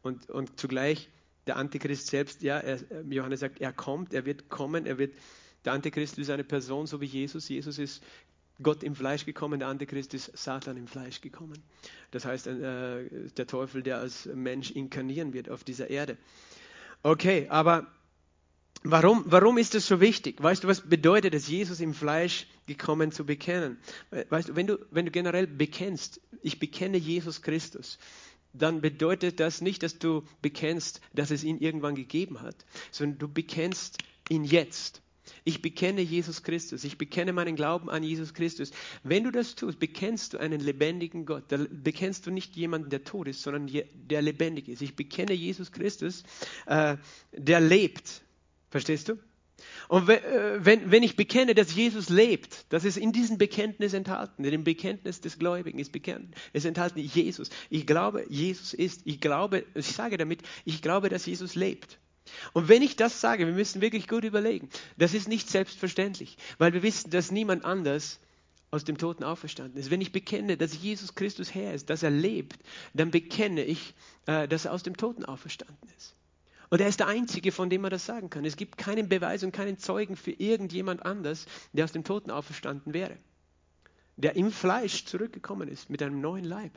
[0.02, 1.10] und, und zugleich
[1.48, 5.16] der Antichrist selbst, ja, er, Johannes sagt, er kommt, er wird kommen, er wird,
[5.66, 7.50] der Antichrist ist eine Person, so wie Jesus.
[7.50, 8.04] Jesus ist
[8.62, 11.62] Gott im Fleisch gekommen, der Antichrist ist Satan im Fleisch gekommen.
[12.12, 16.18] Das heißt, äh, der Teufel, der als Mensch inkarnieren wird auf dieser Erde.
[17.04, 17.88] Okay, aber
[18.84, 20.42] Warum, warum ist das so wichtig?
[20.42, 23.78] Weißt du, was bedeutet es, Jesus im Fleisch gekommen zu bekennen?
[24.30, 28.00] Weißt du, wenn du, wenn du generell bekennst, ich bekenne Jesus Christus,
[28.54, 32.56] dann bedeutet das nicht, dass du bekennst, dass es ihn irgendwann gegeben hat,
[32.92, 33.98] sondern du bekennst
[34.30, 35.02] ihn jetzt.
[35.44, 36.84] Ich bekenne Jesus Christus.
[36.84, 38.72] Ich bekenne meinen Glauben an Jesus Christus.
[39.04, 41.46] Wenn du das tust, bekennst du einen lebendigen Gott.
[41.50, 44.82] Da bekennst du nicht jemanden, der tot ist, sondern der lebendig ist.
[44.82, 46.24] Ich bekenne Jesus Christus,
[46.66, 46.98] äh,
[47.32, 48.24] der lebt.
[48.70, 49.18] Verstehst du?
[49.88, 54.44] Und äh, wenn, wenn ich bekenne, dass Jesus lebt, das ist in diesem Bekenntnis enthalten,
[54.44, 57.50] in dem Bekenntnis des Gläubigen ist, bekennt, ist enthalten Jesus.
[57.70, 59.02] Ich glaube, Jesus ist.
[59.06, 62.00] Ich glaube, ich sage damit, ich glaube, dass Jesus lebt.
[62.54, 66.74] Und wenn ich das sage, wir müssen wirklich gut überlegen, das ist nicht selbstverständlich, weil
[66.74, 68.20] wir wissen, dass niemand anders
[68.72, 69.92] aus dem Toten auferstanden ist.
[69.92, 72.58] Wenn ich bekenne, dass Jesus Christus Herr ist, dass er lebt,
[72.94, 73.94] dann bekenne ich,
[74.28, 76.16] äh, dass er aus dem Toten auferstanden ist.
[76.72, 78.46] Und er ist der Einzige, von dem man das sagen kann.
[78.46, 82.94] Es gibt keinen Beweis und keinen Zeugen für irgendjemand anders, der aus dem Toten auferstanden
[82.94, 83.18] wäre.
[84.16, 86.72] Der im Fleisch zurückgekommen ist mit einem neuen Leib.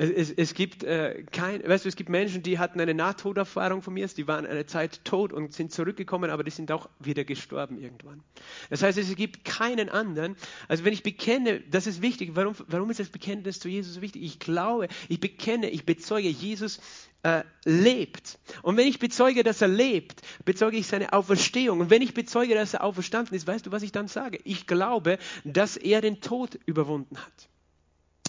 [0.00, 3.94] Es, es, gibt äh, kein, weißt du, es gibt Menschen, die hatten eine Nahtoderfahrung von
[3.94, 7.82] mir, die waren eine Zeit tot und sind zurückgekommen, aber die sind auch wieder gestorben
[7.82, 8.22] irgendwann.
[8.70, 10.36] Das heißt, es gibt keinen anderen.
[10.68, 12.32] Also wenn ich bekenne, das ist wichtig.
[12.34, 14.22] Warum, warum ist das Bekenntnis zu Jesus so wichtig?
[14.22, 16.78] Ich glaube, ich bekenne, ich bezeuge, Jesus
[17.22, 18.38] äh, lebt.
[18.62, 21.80] Und wenn ich bezeuge, dass er lebt, bezeuge ich seine Auferstehung.
[21.80, 24.38] Und wenn ich bezeuge, dass er auferstanden ist, weißt du, was ich dann sage?
[24.44, 27.48] Ich glaube, dass er den Tod überwunden hat.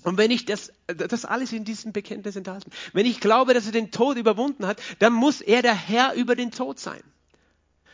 [0.04, 3.74] Und wenn ich das, das alles in diesem Bekenntnis enthalten, wenn ich glaube, dass er
[3.74, 7.02] den Tod überwunden hat, dann muss er der Herr über den Tod sein.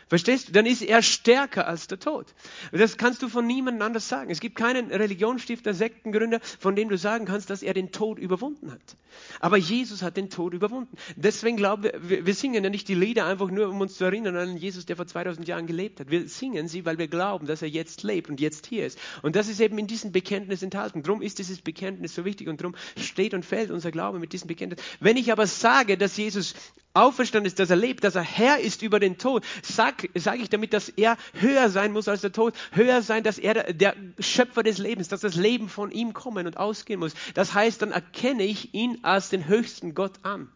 [0.08, 0.52] Verstehst du?
[0.52, 2.28] Dann ist er stärker als der Tod.
[2.72, 4.30] Das kannst du von niemandem anders sagen.
[4.30, 8.72] Es gibt keinen Religionsstifter, Sektengründer, von dem du sagen kannst, dass er den Tod überwunden
[8.72, 8.98] hat.
[9.40, 10.96] Aber Jesus hat den Tod überwunden.
[11.16, 14.36] Deswegen glauben wir, wir singen ja nicht die Lieder einfach nur, um uns zu erinnern
[14.36, 16.12] an Jesus, der vor 2000 Jahren gelebt hat.
[16.12, 19.00] Wir singen sie, weil wir glauben, dass er jetzt lebt und jetzt hier ist.
[19.24, 21.02] Und das ist eben in diesem Bekenntnis enthalten.
[21.02, 24.48] Darum ist dieses Bekenntnis so wichtig und darum steht und fällt unser Glaube mit diesem
[24.48, 24.84] Bekenntnis.
[25.00, 26.54] Wenn ich aber sage, dass Jesus
[26.96, 30.50] auferstanden ist, dass er lebt, dass er Herr ist über den Tod, sage sag ich
[30.50, 33.96] damit, dass er höher sein muss als der Tod, höher sein, dass er der, der
[34.20, 37.14] Schöpfer des Lebens, dass das Leben von ihm kommen und ausgehen muss.
[37.34, 40.50] Das heißt, dann erkenne ich ihn als den höchsten Gott an.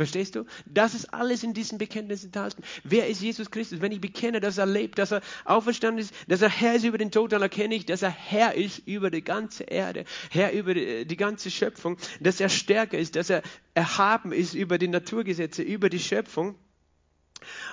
[0.00, 0.46] Verstehst du?
[0.64, 2.62] Das ist alles in diesem Bekenntnis enthalten.
[2.84, 3.82] Wer ist Jesus Christus?
[3.82, 6.96] Wenn ich bekenne, dass er lebt, dass er auferstanden ist, dass er Herr ist über
[6.96, 10.72] den Tod, dann erkenne ich, dass er Herr ist über die ganze Erde, Herr über
[10.72, 13.42] die, die ganze Schöpfung, dass er stärker ist, dass er
[13.74, 16.54] erhaben ist über die Naturgesetze, über die Schöpfung.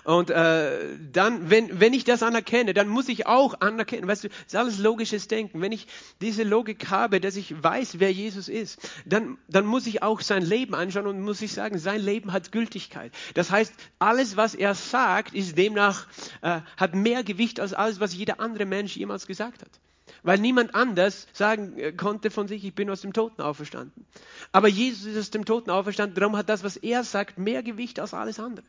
[0.03, 4.29] Und äh, dann, wenn, wenn ich das anerkenne, dann muss ich auch anerkennen, weißt du,
[4.29, 5.61] das ist alles logisches Denken.
[5.61, 5.87] Wenn ich
[6.21, 10.43] diese Logik habe, dass ich weiß, wer Jesus ist, dann, dann muss ich auch sein
[10.43, 13.11] Leben anschauen und muss ich sagen, sein Leben hat Gültigkeit.
[13.33, 16.07] Das heißt, alles, was er sagt, ist demnach,
[16.41, 19.79] äh, hat mehr Gewicht als alles, was jeder andere Mensch jemals gesagt hat
[20.23, 24.05] weil niemand anders sagen äh, konnte von sich, ich bin aus dem Toten auferstanden.
[24.51, 27.99] Aber Jesus ist aus dem Toten auferstanden, darum hat das, was er sagt, mehr Gewicht
[27.99, 28.65] als alles andere.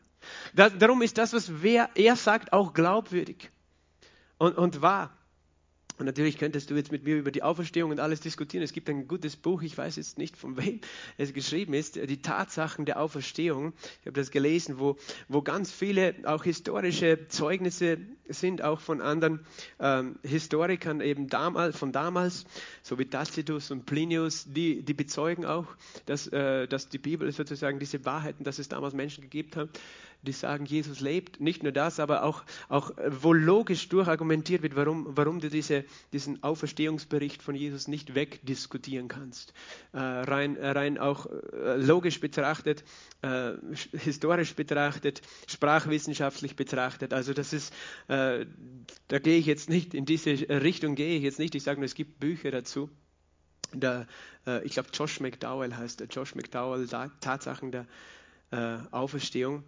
[0.55, 1.51] Darum ist das, was
[1.95, 3.51] er sagt, auch glaubwürdig
[4.39, 5.19] und, und wahr.
[5.99, 8.63] Und natürlich könntest du jetzt mit mir über die Auferstehung und alles diskutieren.
[8.63, 10.81] Es gibt ein gutes Buch, ich weiß jetzt nicht von wem
[11.17, 13.73] es geschrieben ist, die Tatsachen der Auferstehung.
[14.01, 19.41] Ich habe das gelesen, wo, wo ganz viele auch historische Zeugnisse sind, auch von anderen
[19.81, 22.45] ähm, Historikern eben damals, von damals,
[22.83, 25.67] so wie Tacitus und Plinius, die, die bezeugen auch,
[26.07, 29.71] dass, äh, dass die Bibel sozusagen diese Wahrheiten, dass es damals Menschen gegeben hat,
[30.23, 31.41] die sagen, Jesus lebt.
[31.41, 35.85] Nicht nur das, aber auch, auch äh, wo logisch durchargumentiert wird, warum, warum du diese,
[36.13, 39.53] diesen Auferstehungsbericht von Jesus nicht wegdiskutieren kannst.
[39.93, 42.85] Äh, rein, rein auch äh, logisch betrachtet,
[43.23, 43.53] äh,
[43.93, 47.13] historisch betrachtet, sprachwissenschaftlich betrachtet.
[47.13, 47.73] Also das ist,
[48.09, 48.45] äh,
[49.07, 51.55] da gehe ich jetzt nicht, in diese Richtung gehe ich jetzt nicht.
[51.55, 52.91] Ich sage nur, es gibt Bücher dazu.
[53.73, 54.07] Der,
[54.47, 56.09] äh, ich glaube, Josh McDowell heißt der.
[56.09, 56.89] Josh McDowell,
[57.21, 57.87] Tatsachen der
[58.93, 59.63] Auferstehung.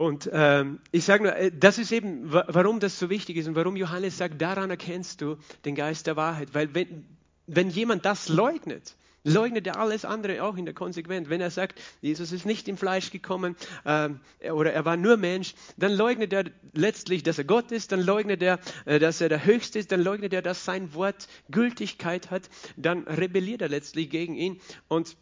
[0.00, 3.54] Und ähm, ich sage nur, äh, das ist eben, warum das so wichtig ist und
[3.54, 5.36] warum Johannes sagt, daran erkennst du
[5.66, 6.54] den Geist der Wahrheit.
[6.54, 7.04] Weil wenn,
[7.46, 11.28] wenn jemand das leugnet, leugnet er alles andere auch in der Konsequenz.
[11.28, 15.52] Wenn er sagt, Jesus ist nicht im Fleisch gekommen ähm, oder er war nur Mensch,
[15.76, 19.44] dann leugnet er letztlich, dass er Gott ist, dann leugnet er, äh, dass er der
[19.44, 24.34] Höchste ist, dann leugnet er, dass sein Wort Gültigkeit hat, dann rebelliert er letztlich gegen
[24.34, 25.14] ihn und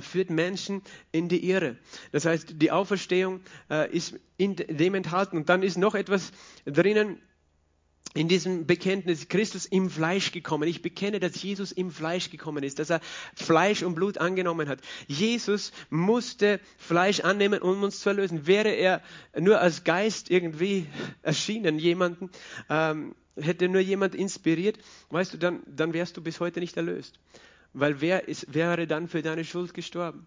[0.00, 1.76] führt Menschen in die Irre.
[2.12, 5.36] Das heißt, die Auferstehung äh, ist in dem enthalten.
[5.36, 6.32] Und dann ist noch etwas
[6.64, 7.18] drinnen,
[8.14, 10.68] in diesem Bekenntnis Christus im Fleisch gekommen.
[10.68, 13.00] Ich bekenne, dass Jesus im Fleisch gekommen ist, dass er
[13.34, 14.80] Fleisch und Blut angenommen hat.
[15.06, 18.46] Jesus musste Fleisch annehmen, um uns zu erlösen.
[18.46, 19.02] Wäre er
[19.38, 20.86] nur als Geist irgendwie
[21.22, 22.30] erschienen, jemanden,
[22.68, 24.78] ähm, hätte nur jemand inspiriert,
[25.08, 27.18] weißt du, dann, dann wärst du bis heute nicht erlöst.
[27.72, 30.26] Weil wer ist, wäre dann für deine Schuld gestorben?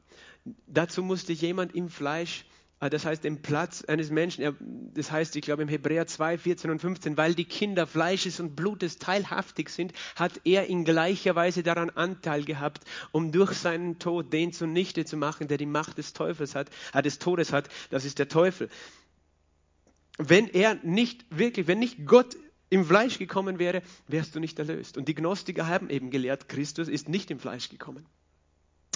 [0.67, 2.45] Dazu musste jemand im Fleisch
[2.81, 6.69] Ah, das heißt, im Platz eines Menschen, das heißt, ich glaube im Hebräer 2, 14
[6.71, 11.63] und 15, weil die Kinder Fleisches und Blutes teilhaftig sind, hat er in gleicher Weise
[11.63, 16.11] daran Anteil gehabt, um durch seinen Tod den zunichte zu machen, der die Macht des
[16.11, 18.67] Teufels hat, äh, des Todes hat, das ist der Teufel.
[20.17, 22.35] Wenn er nicht wirklich, wenn nicht Gott
[22.75, 24.97] im Fleisch gekommen wäre, wärst du nicht erlöst.
[24.97, 28.05] Und die Gnostiker haben eben gelehrt, Christus ist nicht im Fleisch gekommen.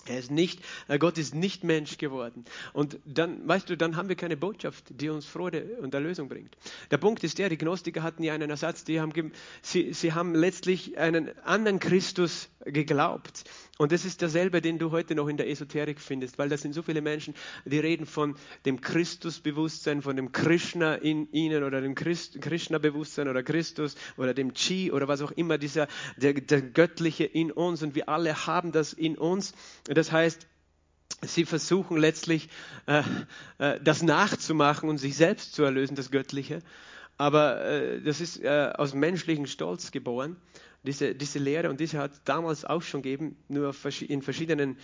[0.05, 2.45] Er ist nicht, äh, Gott ist nicht Mensch geworden.
[2.73, 6.57] Und dann, weißt du, dann haben wir keine Botschaft, die uns Freude und Erlösung bringt.
[6.91, 10.35] Der Punkt ist der, die Gnostiker hatten ja einen Ersatz, die haben, sie, sie haben
[10.35, 13.43] letztlich einen anderen Christus geglaubt.
[13.81, 16.73] Und das ist derselbe, den du heute noch in der Esoterik findest, weil da sind
[16.73, 21.95] so viele Menschen, die reden von dem Christusbewusstsein, von dem Krishna in ihnen oder dem
[21.95, 25.87] Krishna-Bewusstsein oder Christus oder dem Chi oder was auch immer, dieser,
[26.17, 29.53] der, der Göttliche in uns und wir alle haben das in uns.
[29.85, 30.45] Das heißt,
[31.21, 32.49] sie versuchen letztlich
[32.85, 33.01] äh,
[33.59, 36.59] äh, das nachzumachen und sich selbst zu erlösen, das Göttliche.
[37.17, 40.35] Aber äh, das ist äh, aus menschlichem Stolz geboren
[40.83, 43.73] diese, diese Lehre und diese hat damals auch schon gegeben, nur
[44.07, 44.77] in verschiedenen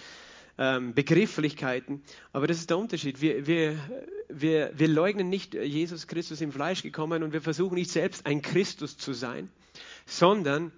[0.58, 2.04] ähm, Begrifflichkeiten.
[2.34, 3.22] Aber das ist der Unterschied.
[3.22, 3.78] Wir, wir,
[4.30, 8.42] wir, wir leugnen nicht, Jesus Christus im Fleisch gekommen und wir versuchen nicht selbst ein
[8.42, 9.50] Christus zu sein,
[10.06, 10.72] sondern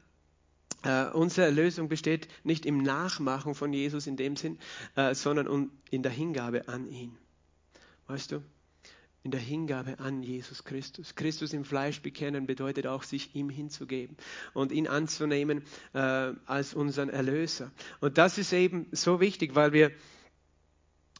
[0.83, 4.59] äh, unsere Erlösung besteht nicht im Nachmachen von Jesus in dem Sinn,
[4.95, 7.17] äh, sondern in der Hingabe an ihn.
[8.07, 8.41] Weißt du?
[9.27, 11.15] In der Hingabe an Jesus Christus.
[11.15, 14.15] Christus im Fleisch bekennen bedeutet auch, sich ihm hinzugeben
[14.53, 17.69] und ihn anzunehmen äh, als unseren Erlöser.
[17.99, 19.91] Und das ist eben so wichtig, weil wir,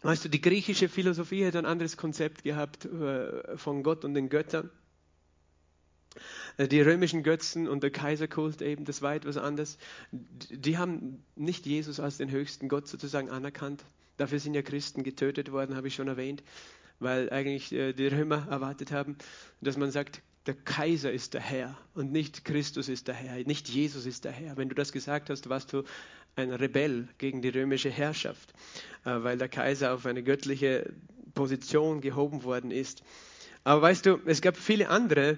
[0.04, 4.30] weißt du, die griechische Philosophie hat ein anderes Konzept gehabt äh, von Gott und den
[4.30, 4.70] Göttern.
[6.56, 9.78] Äh, die römischen Götzen und der Kaiserkult eben, das war etwas anderes.
[10.14, 13.84] Die haben nicht Jesus als den höchsten Gott sozusagen anerkannt.
[14.16, 16.42] Dafür sind ja Christen getötet worden, habe ich schon erwähnt
[17.00, 19.18] weil eigentlich äh, die Römer erwartet haben,
[19.62, 23.68] dass man sagt, der Kaiser ist der Herr und nicht Christus ist der Herr, nicht
[23.68, 24.56] Jesus ist der Herr.
[24.58, 25.84] Wenn du das gesagt hast, warst du
[26.36, 28.54] ein Rebell gegen die römische Herrschaft,
[29.04, 30.94] äh, weil der Kaiser auf eine göttliche
[31.34, 33.04] Position gehoben worden ist.
[33.64, 35.38] Aber weißt du, es gab viele andere,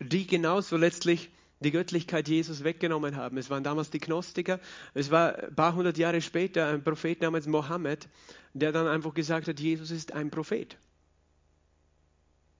[0.00, 3.36] die genauso letztlich die Göttlichkeit Jesus weggenommen haben.
[3.36, 4.60] Es waren damals die Gnostiker.
[4.94, 8.08] Es war ein paar hundert Jahre später ein Prophet namens Mohammed,
[8.54, 10.78] der dann einfach gesagt hat, Jesus ist ein Prophet.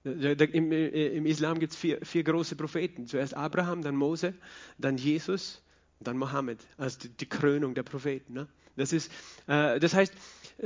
[0.04, 3.06] Im, im Islam gibt es vier, vier, große Propheten.
[3.06, 4.34] Zuerst Abraham, dann Mose,
[4.78, 5.62] dann Jesus
[6.02, 8.32] dann Mohammed, als die, die Krönung der Propheten.
[8.32, 8.48] Ne?
[8.76, 9.12] Das, ist,
[9.46, 10.14] äh, das heißt,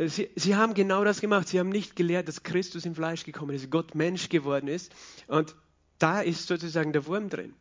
[0.07, 1.49] sie, sie haben genau das gemacht.
[1.49, 4.95] Sie haben nicht gelehrt, dass Christus im Fleisch gekommen ist, Gott Mensch geworden ist.
[5.27, 5.57] Und
[5.99, 7.55] da ist sozusagen der Wurm drin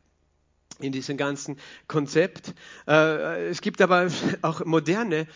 [0.80, 1.58] in diesem ganzen
[1.88, 2.54] Konzept.
[2.88, 4.08] Äh, es gibt aber
[4.42, 5.28] auch moderne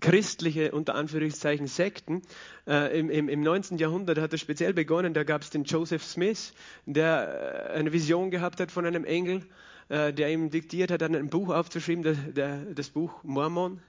[0.00, 2.22] christliche, unter Anführungszeichen, Sekten.
[2.66, 3.78] Äh, im, im, Im 19.
[3.78, 6.52] Jahrhundert hat es speziell begonnen, da gab es den Joseph Smith,
[6.86, 9.46] der äh, eine Vision gehabt hat von einem Engel,
[9.88, 13.80] äh, der ihm diktiert hat, ein Buch aufzuschreiben, der, der, das Buch Mormon.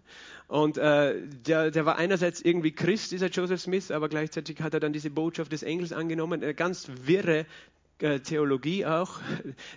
[0.47, 1.15] Und äh,
[1.47, 5.09] der, der war einerseits irgendwie Christ, dieser Joseph Smith, aber gleichzeitig hat er dann diese
[5.09, 6.43] Botschaft des Engels angenommen.
[6.43, 7.45] Eine ganz wirre
[8.01, 9.19] Theologie auch.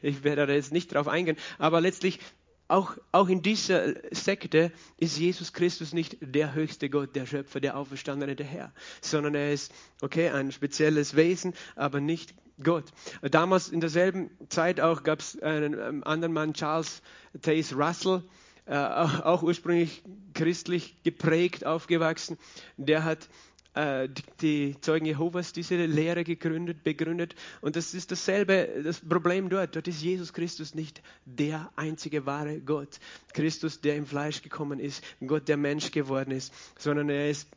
[0.02, 2.20] Ich werde da jetzt nicht drauf eingehen, aber letztlich
[2.68, 7.76] auch, auch in dieser Sekte ist Jesus Christus nicht der höchste Gott, der Schöpfer, der
[7.76, 12.84] Auferstandene, der Herr, sondern er ist, okay, ein spezielles Wesen, aber nicht Gott.
[13.22, 17.02] Damals in derselben Zeit auch gab es einen, einen, anderen Mann, Charles
[17.42, 18.22] Taze Russell,
[18.66, 22.38] äh, auch ursprünglich christlich geprägt aufgewachsen,
[22.76, 23.28] der hat
[23.74, 24.08] äh,
[24.40, 27.34] die, Zeugen Jehovas diese Lehre gegründet, begründet.
[27.60, 29.76] Und das ist dasselbe, das Problem dort.
[29.76, 33.00] Dort ist Jesus Christus nicht der einzige wahre Gott.
[33.32, 37.48] Christus, der im Fleisch gekommen ist, Gott, der Mensch geworden ist, sondern er ist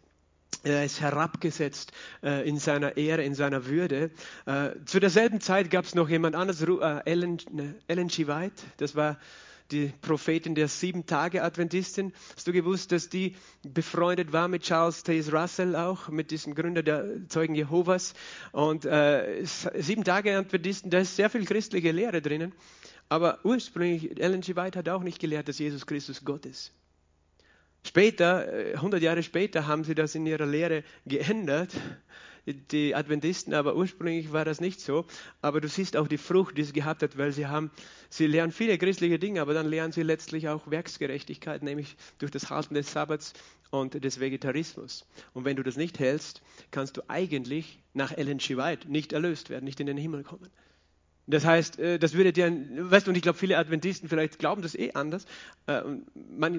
[0.64, 1.92] er ist herabgesetzt
[2.24, 4.12] äh, in seiner Ehre, in seiner Würde.
[4.46, 8.28] Äh, zu derselben Zeit gab es noch jemand anderes, äh, Ellen, ne, Ellen G.
[8.28, 9.18] White, das war
[9.72, 12.14] die Prophetin der Sieben-Tage-Adventistin.
[12.36, 16.84] Hast du gewusst, dass die befreundet war mit Charles Taze Russell auch, mit diesem Gründer
[16.84, 18.14] der Zeugen Jehovas?
[18.52, 22.54] Und äh, Sieben-Tage-Adventisten, da ist sehr viel christliche Lehre drinnen.
[23.10, 24.56] Aber ursprünglich, Ellen G.
[24.56, 26.74] White hat auch nicht gelehrt, dass Jesus Christus Gott ist.
[27.84, 31.72] Später, 100 äh, Jahre später, haben sie das in ihrer Lehre geändert
[32.54, 35.06] die Adventisten, aber ursprünglich war das nicht so.
[35.42, 37.72] Aber du siehst auch die Frucht, die sie gehabt hat, weil sie haben,
[38.10, 42.50] sie lernen viele christliche Dinge, aber dann lernen sie letztlich auch Werksgerechtigkeit, nämlich durch das
[42.50, 43.34] Halten des Sabbats
[43.70, 45.06] und des Vegetarismus.
[45.34, 48.58] Und wenn du das nicht hältst, kannst du eigentlich nach Ellen G.
[48.58, 50.50] White nicht erlöst werden, nicht in den Himmel kommen.
[51.30, 54.62] Das heißt, äh, das würde dir, weißt du, und ich glaube, viele Adventisten vielleicht glauben
[54.62, 55.26] das eh anders.
[55.66, 55.82] Äh,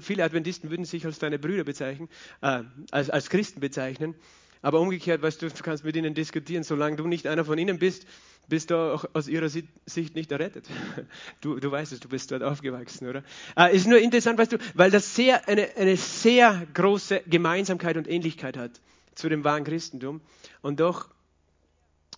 [0.03, 2.09] viele Adventisten würden sich als deine Brüder bezeichnen,
[2.43, 4.15] äh, als, als Christen bezeichnen.
[4.63, 7.79] Aber umgekehrt, weißt du, du kannst mit ihnen diskutieren, solange du nicht einer von ihnen
[7.79, 8.07] bist,
[8.49, 10.67] bist du auch aus ihrer Sicht nicht errettet.
[11.41, 13.23] Du, du weißt es, du bist dort aufgewachsen, oder?
[13.57, 18.09] Äh, ist nur interessant, weißt du, weil das sehr, eine, eine sehr große Gemeinsamkeit und
[18.09, 18.81] Ähnlichkeit hat
[19.15, 20.21] zu dem wahren Christentum.
[20.63, 21.09] Und doch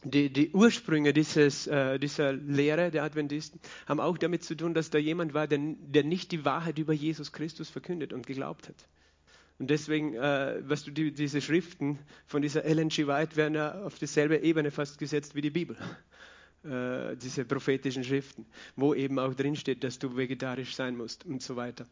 [0.04, 4.90] die, die Ursprünge dieses, äh, dieser Lehre der Adventisten haben auch damit zu tun, dass
[4.90, 8.86] da jemand war, der, der nicht die Wahrheit über Jesus Christus verkündet und geglaubt hat.
[9.60, 13.06] Und deswegen, äh, was du die, diese Schriften von dieser Ellen G.
[13.06, 15.76] White werden ja auf dieselbe Ebene fast gesetzt wie die Bibel.
[16.64, 21.42] Äh, diese prophetischen Schriften, wo eben auch drin steht, dass du vegetarisch sein musst und
[21.42, 21.86] so weiter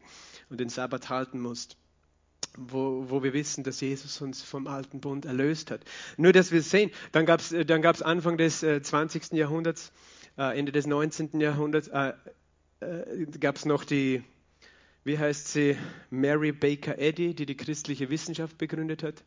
[0.49, 1.77] und den Sabbat halten musst
[2.57, 5.81] wo, wo wir wissen, dass Jesus uns vom alten Bund erlöst hat.
[6.17, 9.33] Nur, dass wir sehen, dann gab es dann gab's Anfang des äh, 20.
[9.33, 9.91] Jahrhunderts,
[10.37, 11.39] äh, Ende des 19.
[11.39, 12.13] Jahrhunderts, äh,
[12.79, 14.23] äh gab es noch die,
[15.03, 15.77] wie heißt sie,
[16.09, 19.23] Mary Baker Eddy, die die christliche Wissenschaft begründet hat.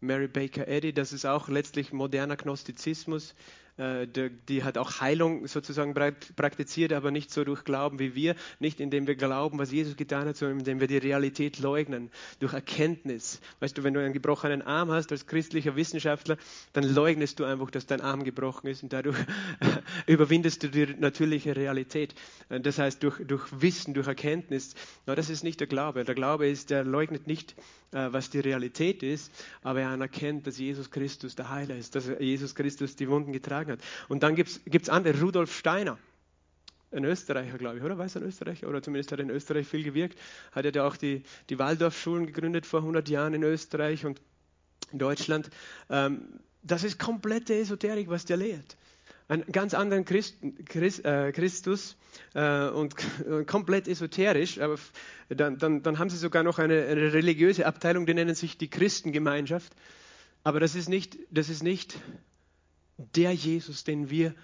[0.00, 3.34] Mary Baker Eddy, das ist auch letztlich moderner Gnostizismus,
[3.76, 9.06] die hat auch Heilung sozusagen praktiziert, aber nicht so durch Glauben wie wir, nicht indem
[9.08, 13.40] wir glauben, was Jesus getan hat, sondern indem wir die Realität leugnen, durch Erkenntnis.
[13.60, 16.36] Weißt du, wenn du einen gebrochenen Arm hast als christlicher Wissenschaftler,
[16.72, 19.16] dann leugnest du einfach, dass dein Arm gebrochen ist und dadurch
[20.06, 22.14] überwindest du die natürliche Realität.
[22.48, 24.74] Äh, das heißt, durch, durch Wissen, durch Erkenntnis.
[25.06, 26.04] Na, das ist nicht der Glaube.
[26.04, 27.54] Der Glaube ist, der leugnet nicht,
[27.94, 29.32] äh, was die Realität ist,
[29.62, 33.63] aber er anerkennt, dass Jesus Christus der Heiler ist, dass Jesus Christus die Wunden getragen
[33.72, 33.80] hat.
[34.08, 35.98] Und dann gibt es andere, Rudolf Steiner,
[36.94, 37.98] ein Österreicher, glaube ich, oder?
[37.98, 38.68] Weiß ein Österreicher?
[38.68, 40.18] Oder zumindest hat er in Österreich viel gewirkt.
[40.52, 44.20] Hat ja auch die, die Waldorfschulen gegründet vor 100 Jahren in Österreich und
[44.92, 45.50] in Deutschland.
[45.90, 48.76] Ähm, das ist komplette Esoterik, was der lehrt.
[49.26, 51.96] Einen ganz anderen Christ, Christ, äh, Christus
[52.34, 52.94] äh, und
[53.46, 54.60] komplett esoterisch.
[54.60, 54.76] Aber
[55.28, 58.68] dann, dann, dann haben sie sogar noch eine, eine religiöse Abteilung, die nennen sich die
[58.68, 59.74] Christengemeinschaft.
[60.42, 61.98] Aber das ist nicht, das ist nicht
[62.96, 64.34] der Jesus, den wir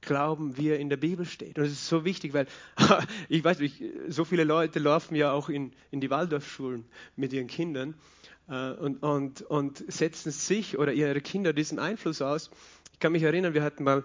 [0.00, 1.58] glauben, wie er in der Bibel steht.
[1.58, 2.46] Und das ist so wichtig, weil
[3.28, 6.84] ich weiß nicht, so viele Leute laufen ja auch in, in die Waldorfschulen
[7.16, 7.94] mit ihren Kindern
[8.48, 12.50] äh, und, und, und setzen sich oder ihre Kinder diesen Einfluss aus.
[12.92, 14.04] Ich kann mich erinnern, wir hatten mal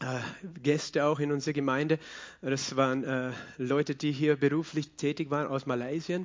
[0.00, 0.20] äh,
[0.62, 1.98] Gäste auch in unserer Gemeinde.
[2.40, 6.20] Das waren äh, Leute, die hier beruflich tätig waren aus Malaysia.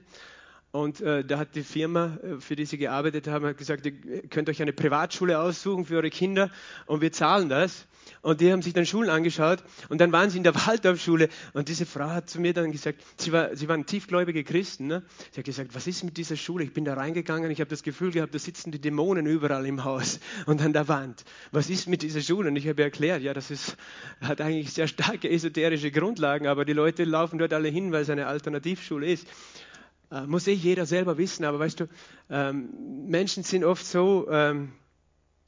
[0.75, 3.93] Und äh, da hat die Firma, äh, für die sie gearbeitet haben, gesagt, ihr
[4.27, 6.51] könnt euch eine Privatschule aussuchen für eure Kinder
[6.85, 7.87] und wir zahlen das.
[8.21, 11.69] Und die haben sich dann Schulen angeschaut und dann waren sie in der Waldorfschule und
[11.69, 14.87] diese Frau hat zu mir dann gesagt, sie, war, sie waren tiefgläubige Christen.
[14.87, 15.03] Ne?
[15.31, 16.65] Sie hat gesagt, was ist mit dieser Schule?
[16.65, 19.85] Ich bin da reingegangen, ich habe das Gefühl gehabt, da sitzen die Dämonen überall im
[19.85, 21.23] Haus und an der Wand.
[21.53, 22.49] Was ist mit dieser Schule?
[22.49, 23.77] Und ich habe erklärt, ja, das ist,
[24.19, 28.09] hat eigentlich sehr starke esoterische Grundlagen, aber die Leute laufen dort alle hin, weil es
[28.09, 29.25] eine Alternativschule ist.
[30.11, 31.85] Äh, muss eh jeder selber wissen, aber weißt du,
[32.29, 32.69] ähm,
[33.07, 34.73] Menschen sind oft so ähm,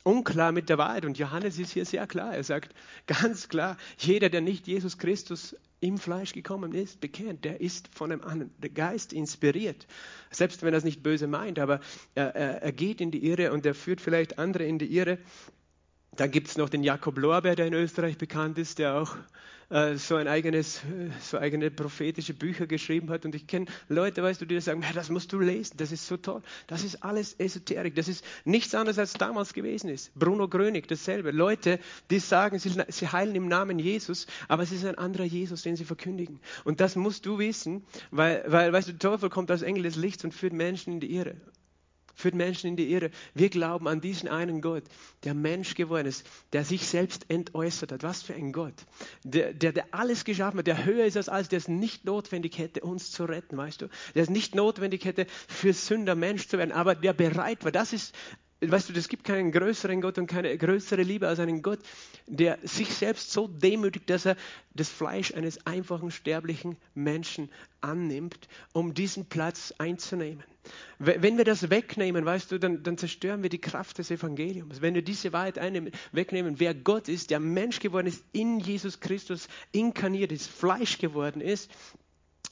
[0.04, 2.34] unklar mit der Wahrheit und Johannes ist hier sehr klar.
[2.34, 2.74] Er sagt
[3.08, 8.12] ganz klar, jeder, der nicht Jesus Christus im Fleisch gekommen ist, bekennt, der ist von
[8.12, 9.86] einem anderen Geist inspiriert.
[10.32, 11.82] Selbst wenn er es nicht böse meint, aber
[12.16, 15.20] er, er, er geht in die Irre und er führt vielleicht andere in die Irre.
[16.16, 19.16] Dann gibt es noch den Jakob Lorbeer, der in Österreich bekannt ist, der auch
[19.70, 20.82] äh, so ein eigenes,
[21.22, 23.26] so eigene prophetische Bücher geschrieben hat.
[23.26, 26.18] Und ich kenne Leute, weißt du, die sagen, das musst du lesen, das ist so
[26.18, 26.42] toll.
[26.68, 30.14] Das ist alles Esoterik, das ist nichts anderes als damals gewesen ist.
[30.16, 31.32] Bruno Grönig, dasselbe.
[31.32, 35.64] Leute, die sagen, sie, sie heilen im Namen Jesus, aber es ist ein anderer Jesus,
[35.64, 36.40] den sie verkündigen.
[36.64, 39.98] Und das musst du wissen, weil, weil weißt du, der Teufel kommt als Engel des
[39.98, 41.36] Lichts und führt Menschen in die Irre
[42.18, 43.12] führt Menschen in die Irre.
[43.36, 44.84] Wir glauben an diesen einen Gott,
[45.24, 48.04] der Mensch geworden ist, der sich selbst entäußert hat.
[48.04, 48.74] Was für ein Gott.
[49.24, 52.58] Der, der, der alles geschaffen hat, der höher ist als alles, der es nicht notwendig
[52.58, 53.88] hätte, uns zu retten, weißt du?
[54.16, 57.72] Der es nicht notwendig hätte, für Sünder Mensch zu werden, aber der bereit war.
[57.72, 58.16] Das ist
[58.60, 61.80] Weißt du, es gibt keinen größeren Gott und keine größere Liebe als einen Gott,
[62.26, 64.36] der sich selbst so demütigt, dass er
[64.74, 70.44] das Fleisch eines einfachen sterblichen Menschen annimmt, um diesen Platz einzunehmen.
[70.98, 74.82] Wenn wir das wegnehmen, weißt du, dann, dann zerstören wir die Kraft des Evangeliums.
[74.82, 79.00] Wenn wir diese Wahrheit einnehmen, wegnehmen, wer Gott ist, der Mensch geworden ist, in Jesus
[79.00, 81.72] Christus inkarniert ist, Fleisch geworden ist,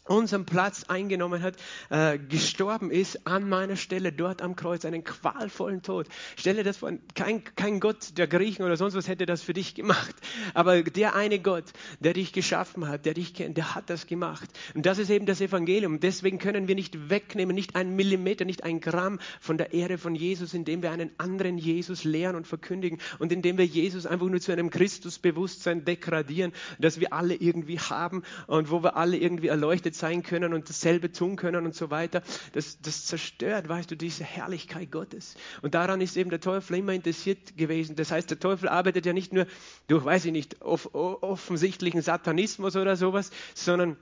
[0.07, 1.55] unseren Platz eingenommen hat,
[1.89, 6.07] äh, gestorben ist an meiner Stelle dort am Kreuz, einen qualvollen Tod.
[6.35, 9.73] Stelle das vor, kein, kein Gott der Griechen oder sonst was hätte das für dich
[9.73, 10.15] gemacht.
[10.53, 11.65] Aber der eine Gott,
[11.99, 14.49] der dich geschaffen hat, der dich kennt, der hat das gemacht.
[14.75, 15.99] Und das ist eben das Evangelium.
[15.99, 20.15] Deswegen können wir nicht wegnehmen, nicht einen Millimeter, nicht ein Gramm von der Ehre von
[20.15, 24.39] Jesus, indem wir einen anderen Jesus lehren und verkündigen und indem wir Jesus einfach nur
[24.39, 29.94] zu einem Christusbewusstsein degradieren, das wir alle irgendwie haben und wo wir alle irgendwie erleuchtet
[29.97, 32.21] sein können und dasselbe tun können und so weiter.
[32.53, 35.35] Das, das zerstört, weißt du, diese Herrlichkeit Gottes.
[35.61, 37.95] Und daran ist eben der Teufel immer interessiert gewesen.
[37.95, 39.47] Das heißt, der Teufel arbeitet ja nicht nur
[39.87, 43.97] durch, weiß ich nicht, off offensichtlichen Satanismus oder sowas, sondern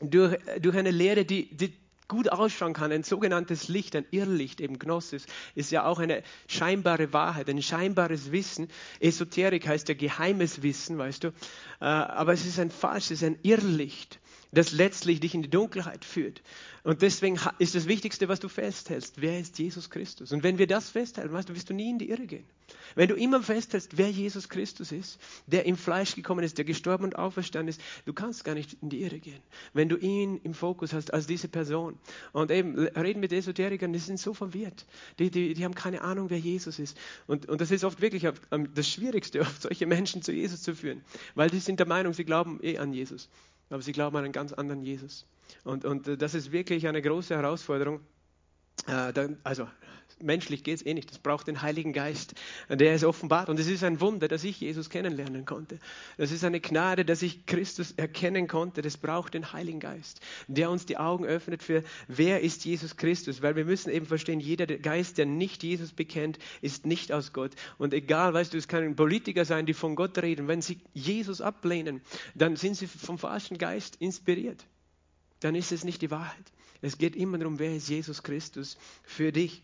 [0.00, 1.72] durch, durch eine Lehre, die, die
[2.08, 7.12] gut ausschauen kann, ein sogenanntes Licht, ein Irrlicht, eben Gnosis, ist ja auch eine scheinbare
[7.12, 8.68] Wahrheit, ein scheinbares Wissen.
[8.98, 11.28] Esoterik heißt ja geheimes Wissen, weißt du.
[11.28, 14.18] Äh, aber es ist ein falsches, ein Irrlicht
[14.52, 16.42] das letztlich dich in die Dunkelheit führt.
[16.84, 20.32] Und deswegen ist das Wichtigste, was du festhältst, wer ist Jesus Christus?
[20.32, 22.44] Und wenn wir das festhalten, weißt du, wirst du nie in die Irre gehen.
[22.94, 27.04] Wenn du immer festhältst, wer Jesus Christus ist, der im Fleisch gekommen ist, der gestorben
[27.04, 29.40] und auferstanden ist, du kannst gar nicht in die Irre gehen.
[29.74, 31.98] Wenn du ihn im Fokus hast als diese Person.
[32.32, 34.86] Und eben, reden mit Esoterikern, die sind so verwirrt.
[35.18, 36.96] Die, die, die haben keine Ahnung, wer Jesus ist.
[37.26, 38.26] Und, und das ist oft wirklich
[38.74, 41.02] das Schwierigste, solche Menschen zu Jesus zu führen.
[41.34, 43.28] Weil die sind der Meinung, sie glauben eh an Jesus
[43.70, 45.26] aber sie glauben an einen ganz anderen Jesus.
[45.64, 48.00] Und, und äh, das ist wirklich eine große Herausforderung.
[48.86, 49.12] Äh,
[49.44, 49.68] also
[50.22, 51.10] menschlich geht es eh nicht.
[51.10, 52.34] Es braucht den Heiligen Geist,
[52.68, 53.48] der ist offenbart.
[53.48, 55.78] Und es ist ein Wunder, dass ich Jesus kennenlernen konnte.
[56.16, 58.82] Das ist eine Gnade, dass ich Christus erkennen konnte.
[58.82, 63.42] Das braucht den Heiligen Geist, der uns die Augen öffnet für, wer ist Jesus Christus.
[63.42, 67.52] Weil wir müssen eben verstehen, jeder Geist, der nicht Jesus bekennt, ist nicht aus Gott.
[67.78, 70.48] Und egal, weißt du, es können Politiker sein, die von Gott reden.
[70.48, 72.00] Wenn sie Jesus ablehnen,
[72.34, 74.64] dann sind sie vom falschen Geist inspiriert.
[75.40, 76.52] Dann ist es nicht die Wahrheit.
[76.80, 79.62] Es geht immer darum, wer ist Jesus Christus für dich.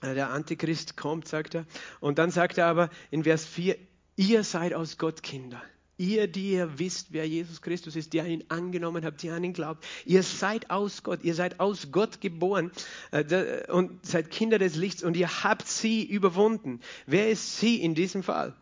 [0.00, 1.66] Äh, der Antichrist kommt, sagt er.
[2.00, 3.76] Und dann sagt er aber in Vers 4,
[4.16, 5.62] ihr seid aus Gott Kinder.
[5.96, 9.44] Ihr, die ihr wisst, wer Jesus Christus ist, die ihr ihn angenommen habt, die an
[9.44, 9.84] ihn glaubt.
[10.06, 12.70] Ihr seid aus Gott, ihr seid aus Gott geboren
[13.10, 16.80] äh, und seid Kinder des Lichts und ihr habt sie überwunden.
[17.06, 18.56] Wer ist sie in diesem Fall?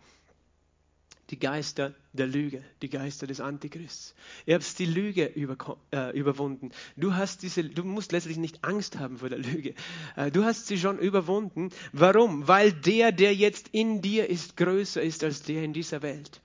[1.30, 4.14] die Geister der Lüge, die Geister des Antichrists.
[4.46, 5.56] Ihr habt die Lüge über,
[5.92, 6.70] äh, überwunden.
[6.96, 9.74] Du, hast diese, du musst letztlich nicht Angst haben vor der Lüge.
[10.16, 11.70] Äh, du hast sie schon überwunden.
[11.92, 12.48] Warum?
[12.48, 16.40] Weil der, der jetzt in dir ist, größer ist als der in dieser Welt.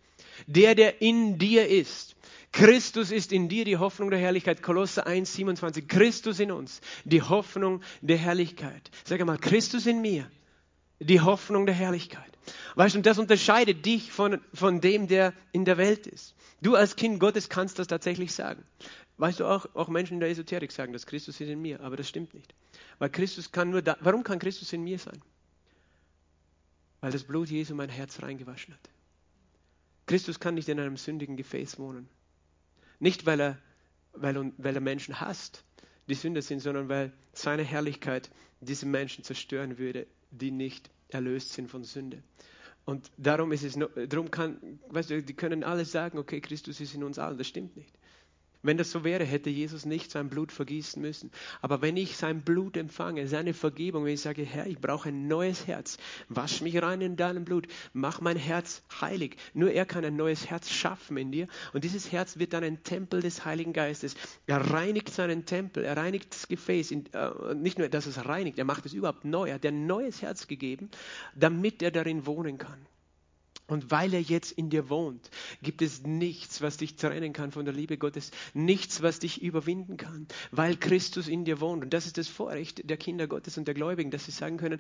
[0.48, 2.16] Der, der in dir ist.
[2.52, 4.62] Christus ist in dir die Hoffnung der Herrlichkeit.
[4.62, 5.88] Kolosser 1, 27.
[5.88, 8.92] Christus in uns, die Hoffnung der Herrlichkeit.
[9.04, 10.30] Sag einmal, Christus in mir,
[11.04, 12.32] die Hoffnung der Herrlichkeit.
[12.76, 16.36] Weißt du, und das unterscheidet dich von, von dem, der in der Welt ist.
[16.62, 18.64] Du als Kind Gottes kannst das tatsächlich sagen.
[19.18, 21.96] Weißt du, auch, auch Menschen in der Esoterik sagen, dass Christus ist in mir, aber
[21.96, 22.54] das stimmt nicht.
[23.00, 25.22] Weil Christus kann nur da, warum kann Christus in mir sein?
[27.00, 28.90] Weil das Blut Jesu mein Herz reingewaschen hat.
[30.08, 32.10] Christus kann nicht in einem sündigen Gefäß wohnen.
[33.00, 33.58] Nicht, weil er,
[34.14, 35.64] weil, weil er Menschen hasst,
[36.08, 38.30] die Sünder sind, sondern weil seine Herrlichkeit
[38.62, 42.24] diese Menschen zerstören würde, die nicht erlöst sind von Sünde.
[42.86, 46.94] Und darum ist es, darum kann, weißt du, die können alle sagen, okay, Christus ist
[46.96, 47.38] in uns allen.
[47.38, 47.94] Das stimmt nicht.
[48.64, 51.32] Wenn das so wäre, hätte Jesus nicht sein Blut vergießen müssen.
[51.62, 55.28] Aber wenn ich sein Blut empfange, seine Vergebung, wenn ich sage, Herr, ich brauche ein
[55.28, 55.98] neues Herz,
[56.30, 59.36] wasch mich rein in deinem Blut, mach mein Herz heilig.
[59.54, 61.48] Nur er kann ein neues Herz schaffen in dir.
[61.74, 64.16] Und dieses Herz wird dann ein Tempel des Heiligen Geistes.
[64.48, 66.92] Er reinigt seinen Tempel, er reinigt das Gefäß.
[66.92, 67.06] Äh,
[67.56, 69.50] nicht nur, dass es reinigt, er macht es überhaupt neu.
[69.50, 70.90] Er hat ein neues Herz gegeben,
[71.36, 72.80] damit er darin wohnen kann.
[73.74, 75.32] Und weil er jetzt in dir wohnt,
[75.64, 79.98] gibt es nichts, was dich trennen kann von der Liebe Gottes, nichts, was dich überwinden
[79.98, 81.84] kann, weil Christus in dir wohnt.
[81.84, 84.80] Und das ist das Vorrecht der Kinder Gottes und der Gläubigen, dass sie sagen können,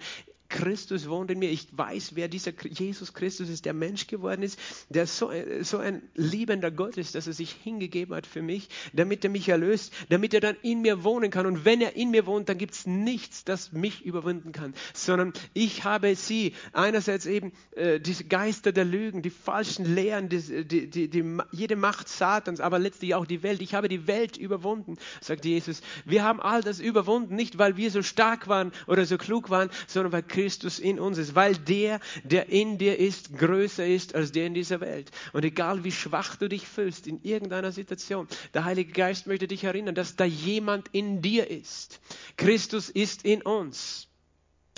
[0.49, 1.49] Christus wohnt in mir.
[1.49, 5.31] Ich weiß, wer dieser Jesus Christus ist, der Mensch geworden ist, der so,
[5.61, 9.49] so ein liebender Gott ist, dass er sich hingegeben hat für mich, damit er mich
[9.49, 11.45] erlöst, damit er dann in mir wohnen kann.
[11.45, 15.33] Und wenn er in mir wohnt, dann gibt es nichts, das mich überwinden kann, sondern
[15.53, 20.89] ich habe sie, einerseits eben äh, diese Geister der Lügen, die falschen Lehren, die, die,
[20.89, 23.61] die, die, jede Macht Satans, aber letztlich auch die Welt.
[23.61, 25.81] Ich habe die Welt überwunden, sagt Jesus.
[26.05, 29.69] Wir haben all das überwunden, nicht weil wir so stark waren oder so klug waren,
[29.87, 34.31] sondern weil Christus in uns ist, weil der, der in dir ist, größer ist als
[34.31, 35.11] der in dieser Welt.
[35.31, 39.63] Und egal wie schwach du dich fühlst in irgendeiner Situation, der Heilige Geist möchte dich
[39.63, 41.99] erinnern, dass da jemand in dir ist.
[42.35, 44.07] Christus ist in uns.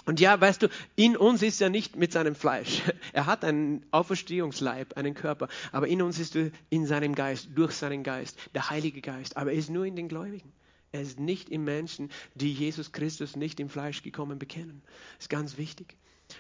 [0.06, 2.82] Und ja, weißt du, in uns ist er nicht mit seinem Fleisch.
[3.14, 7.72] Er hat einen Auferstehungsleib, einen Körper, aber in uns ist er in seinem Geist, durch
[7.72, 9.38] seinen Geist, der Heilige Geist.
[9.38, 10.52] Aber er ist nur in den Gläubigen.
[10.96, 14.82] Er ist nicht im Menschen, die Jesus Christus nicht im Fleisch gekommen bekennen.
[15.18, 15.98] Das ist ganz wichtig.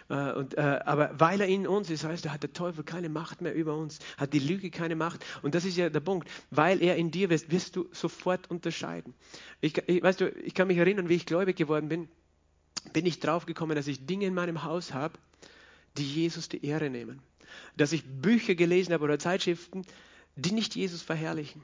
[0.10, 3.10] Äh, und, äh, aber weil er in uns ist, heißt, er hat der Teufel keine
[3.10, 5.26] Macht mehr über uns, hat die Lüge keine Macht.
[5.42, 6.30] Und das ist ja der Punkt.
[6.52, 9.14] Weil er in dir ist, wirst du sofort unterscheiden.
[9.60, 12.08] Ich, ich, weißt du, ich kann mich erinnern, wie ich gläubig geworden bin
[12.94, 15.18] bin ich draufgekommen, dass ich Dinge in meinem Haus habe,
[15.98, 17.20] die Jesus die Ehre nehmen.
[17.76, 19.86] Dass ich Bücher gelesen habe oder Zeitschriften,
[20.36, 21.64] die nicht Jesus verherrlichen.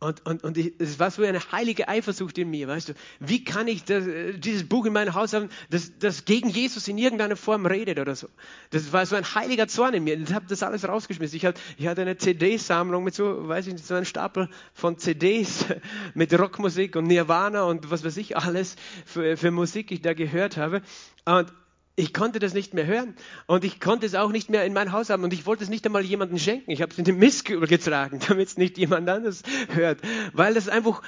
[0.00, 2.94] Und, und, und ich, es war so eine heilige Eifersucht in mir, weißt du.
[3.20, 6.88] Wie kann ich das, äh, dieses Buch in meinem Haus haben, das, das gegen Jesus
[6.88, 8.28] in irgendeiner Form redet oder so?
[8.70, 10.18] Das war so ein heiliger Zorn in mir.
[10.18, 11.36] Ich habe das alles rausgeschmissen.
[11.36, 14.96] Ich, hab, ich hatte eine CD-Sammlung mit so, weiß ich nicht, so einem Stapel von
[14.96, 15.66] CDs
[16.14, 20.56] mit Rockmusik und Nirvana und was weiß ich alles für, für Musik, ich da gehört
[20.56, 20.80] habe.
[21.26, 21.52] Und
[21.96, 23.14] ich konnte das nicht mehr hören
[23.46, 25.70] und ich konnte es auch nicht mehr in mein Haus haben und ich wollte es
[25.70, 26.70] nicht einmal jemandem schenken.
[26.70, 30.00] Ich habe es in den Mistkübel getragen, damit es nicht jemand anderes hört,
[30.32, 31.02] weil das einfach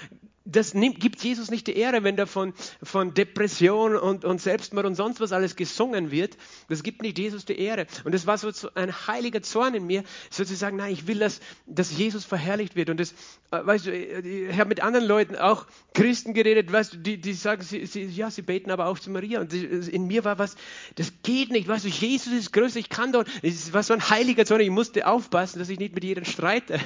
[0.45, 4.86] das nimmt, gibt Jesus nicht die Ehre, wenn da von, von Depression und, und Selbstmord
[4.86, 6.36] und sonst was alles gesungen wird.
[6.68, 7.86] Das gibt nicht Jesus die Ehre.
[8.05, 11.97] Und das war so ein heiliger Zorn in mir, sozusagen, nein, ich will, dass, dass
[11.97, 12.90] Jesus verherrlicht wird.
[12.90, 13.12] Und das,
[13.51, 17.34] äh, weißt du, ich habe mit anderen Leuten, auch Christen geredet, weißt du, die, die
[17.34, 19.40] sagen, sie, sie, ja, sie beten aber auch zu Maria.
[19.40, 20.57] Und in mir war was,
[20.97, 23.28] das geht nicht, weißt du, Jesus ist größer, ich kann dort.
[23.43, 26.80] Es war so ein heiliger Zorn, ich musste aufpassen, dass ich nicht mit jedem streite.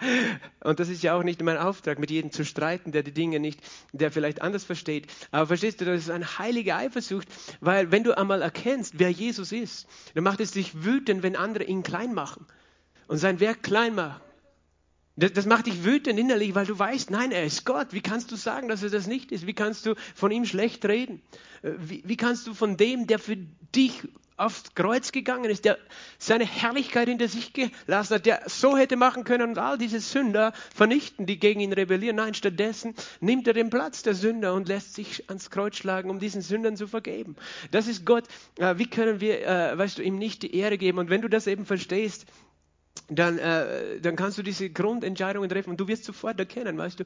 [0.62, 3.40] Und das ist ja auch nicht mein Auftrag, mit jedem zu streiten, der die Dinge
[3.40, 3.60] nicht,
[3.92, 5.06] der vielleicht anders versteht.
[5.30, 7.28] Aber verstehst du, das ist eine heilige Eifersucht,
[7.60, 11.64] weil wenn du einmal erkennst, wer Jesus ist, dann macht es dich wütend, wenn andere
[11.64, 12.46] ihn klein machen
[13.08, 14.20] und sein Werk klein machen.
[15.16, 17.88] Das, das, macht dich wütend innerlich, weil du weißt, nein, er ist Gott.
[17.90, 19.46] Wie kannst du sagen, dass er das nicht ist?
[19.46, 21.20] Wie kannst du von ihm schlecht reden?
[21.62, 24.08] Äh, wie, wie kannst du von dem, der für dich
[24.40, 25.78] aufs Kreuz gegangen ist, der
[26.18, 30.52] seine Herrlichkeit hinter sich gelassen hat, der so hätte machen können und all diese Sünder
[30.74, 32.16] vernichten, die gegen ihn rebellieren.
[32.16, 36.18] Nein, stattdessen nimmt er den Platz der Sünder und lässt sich ans Kreuz schlagen, um
[36.18, 37.36] diesen Sündern zu vergeben.
[37.70, 38.24] Das ist Gott.
[38.58, 40.98] Äh, wie können wir, äh, weißt du, ihm nicht die Ehre geben?
[40.98, 42.26] Und wenn du das eben verstehst,
[43.10, 47.04] dann, äh, dann kannst du diese Grundentscheidungen treffen und du wirst sofort erkennen, weißt du,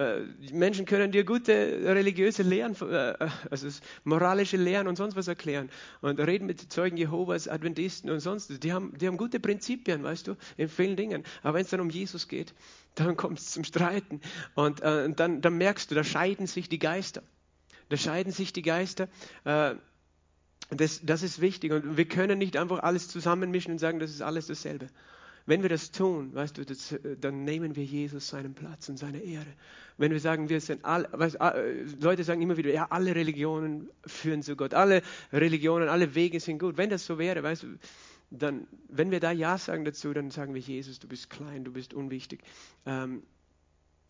[0.00, 0.20] äh,
[0.52, 3.14] Menschen können dir gute religiöse Lehren, äh,
[3.50, 3.68] also
[4.02, 5.70] moralische Lehren und sonst was erklären
[6.00, 10.28] und reden mit Zeugen Jehovas, Adventisten und sonst, die haben, die haben gute Prinzipien, weißt
[10.28, 12.54] du, in vielen Dingen, aber wenn es dann um Jesus geht,
[12.96, 14.20] dann kommt es zum Streiten
[14.54, 17.22] und, äh, und dann, dann merkst du, da scheiden sich die Geister,
[17.90, 19.08] da scheiden sich die Geister,
[19.44, 19.74] äh,
[20.70, 24.22] das, das ist wichtig und wir können nicht einfach alles zusammenmischen und sagen, das ist
[24.22, 24.88] alles dasselbe.
[25.46, 28.98] Wenn wir das tun, weißt du, das, äh, dann nehmen wir Jesus seinen Platz und
[28.98, 29.46] seine Ehre.
[29.98, 33.90] Wenn wir sagen, wir sind alle, weißt, äh, Leute sagen immer wieder, ja, alle Religionen
[34.06, 36.76] führen zu Gott, alle Religionen, alle Wege sind gut.
[36.76, 37.66] Wenn das so wäre, weißt du,
[38.30, 41.72] dann, wenn wir da Ja sagen dazu, dann sagen wir, Jesus, du bist klein, du
[41.72, 42.40] bist unwichtig.
[42.86, 43.22] Ähm,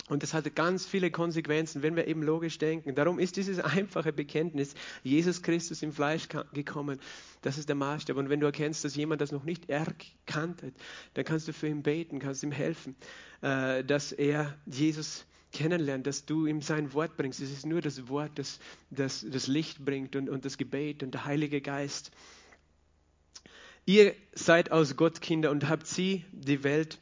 [0.09, 2.95] und das hatte ganz viele Konsequenzen, wenn wir eben logisch denken.
[2.95, 7.01] Darum ist dieses einfache Bekenntnis, Jesus Christus im Fleisch gekommen,
[7.41, 8.17] das ist der Maßstab.
[8.19, 10.75] Und wenn du erkennst, dass jemand das noch nicht erkannt hat,
[11.15, 12.97] dann kannst du für ihn beten, kannst ihm helfen,
[13.41, 17.41] äh, dass er Jesus kennenlernt, dass du ihm sein Wort bringst.
[17.41, 18.59] Es ist nur das Wort, das
[18.91, 22.11] das, das Licht bringt und, und das Gebet und der Heilige Geist.
[23.87, 26.99] Ihr seid aus Gott Kinder und habt sie, die Welt,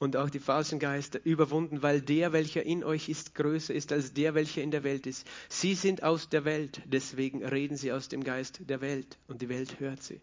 [0.00, 4.14] und auch die falschen Geister überwunden, weil der, welcher in euch ist, größer ist als
[4.14, 5.26] der, welcher in der Welt ist.
[5.50, 9.50] Sie sind aus der Welt, deswegen reden sie aus dem Geist der Welt und die
[9.50, 10.20] Welt hört sie.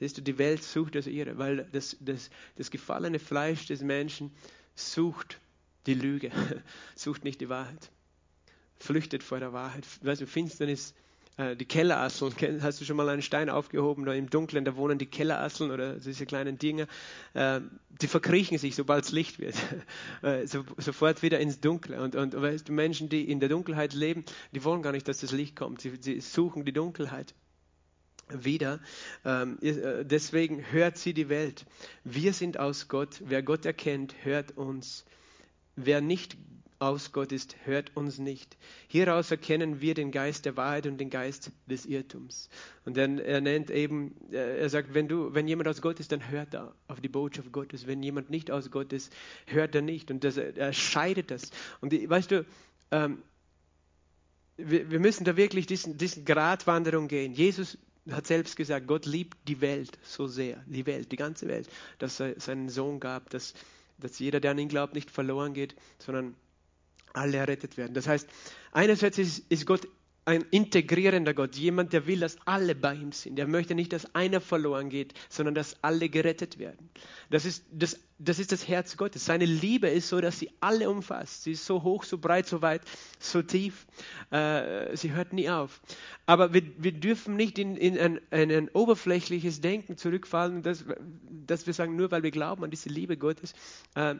[0.00, 4.32] Siehst du, die Welt sucht das ihre, weil das, das, das gefallene Fleisch des Menschen
[4.74, 5.40] sucht
[5.86, 6.32] die Lüge,
[6.96, 7.92] sucht nicht die Wahrheit,
[8.74, 9.86] flüchtet vor der Wahrheit.
[10.02, 10.92] Weißt du, Finsternis
[11.36, 14.98] äh, die Kellerasseln, hast du schon mal einen Stein aufgehoben, da im Dunkeln, da wohnen
[14.98, 16.86] die Kellerasseln oder diese kleinen Dinge,
[17.34, 17.60] äh,
[18.00, 19.56] die verkriechen sich, sobald es Licht wird,
[20.22, 22.00] äh, so, sofort wieder ins Dunkle.
[22.00, 25.20] Und, und weißt du, Menschen, die in der Dunkelheit leben, die wollen gar nicht, dass
[25.20, 27.34] das Licht kommt, sie, sie suchen die Dunkelheit
[28.28, 28.80] wieder.
[29.24, 31.66] Ähm, deswegen hört sie die Welt.
[32.04, 33.20] Wir sind aus Gott.
[33.24, 35.04] Wer Gott erkennt, hört uns.
[35.76, 36.36] Wer nicht
[36.78, 38.56] aus Gott ist, hört uns nicht.
[38.88, 42.48] Hieraus erkennen wir den Geist der Wahrheit und den Geist des Irrtums.
[42.84, 46.30] Und dann er nennt eben, er sagt, wenn du, wenn jemand aus Gott ist, dann
[46.30, 47.86] hört er auf die Botschaft Gottes.
[47.86, 49.12] Wenn jemand nicht aus Gott ist,
[49.46, 50.10] hört er nicht.
[50.10, 51.50] Und das, er scheidet das.
[51.80, 52.44] Und die, weißt du,
[52.90, 53.22] ähm,
[54.56, 57.32] wir, wir, müssen da wirklich diesen, diesen Gratwanderung gehen.
[57.32, 57.78] Jesus
[58.10, 61.68] hat selbst gesagt, Gott liebt die Welt so sehr, die Welt, die ganze Welt,
[61.98, 63.54] dass er seinen Sohn gab, dass,
[63.98, 66.34] dass jeder, der an ihn glaubt, nicht verloren geht, sondern
[67.14, 67.94] alle errettet werden.
[67.94, 68.28] Das heißt,
[68.72, 69.88] einerseits ist, ist Gott
[70.26, 73.38] ein integrierender Gott, jemand, der will, dass alle bei ihm sind.
[73.38, 76.88] Er möchte nicht, dass einer verloren geht, sondern dass alle gerettet werden.
[77.30, 79.26] Das ist das, das ist das Herz Gottes.
[79.26, 81.42] Seine Liebe ist so, dass sie alle umfasst.
[81.42, 82.80] Sie ist so hoch, so breit, so weit,
[83.18, 83.86] so tief.
[84.30, 85.82] Äh, sie hört nie auf.
[86.24, 90.84] Aber wir, wir dürfen nicht in, in ein, in ein oberflächliches Denken zurückfallen, dass,
[91.46, 93.52] dass wir sagen, nur weil wir glauben an diese Liebe Gottes,
[93.94, 94.14] äh,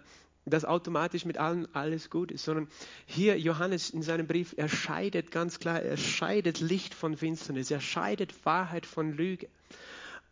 [0.47, 2.69] dass automatisch mit allen alles gut ist, sondern
[3.07, 7.81] hier Johannes in seinem Brief, er scheidet ganz klar, er scheidet Licht von Finsternis, er
[7.81, 9.49] scheidet Wahrheit von Lüge.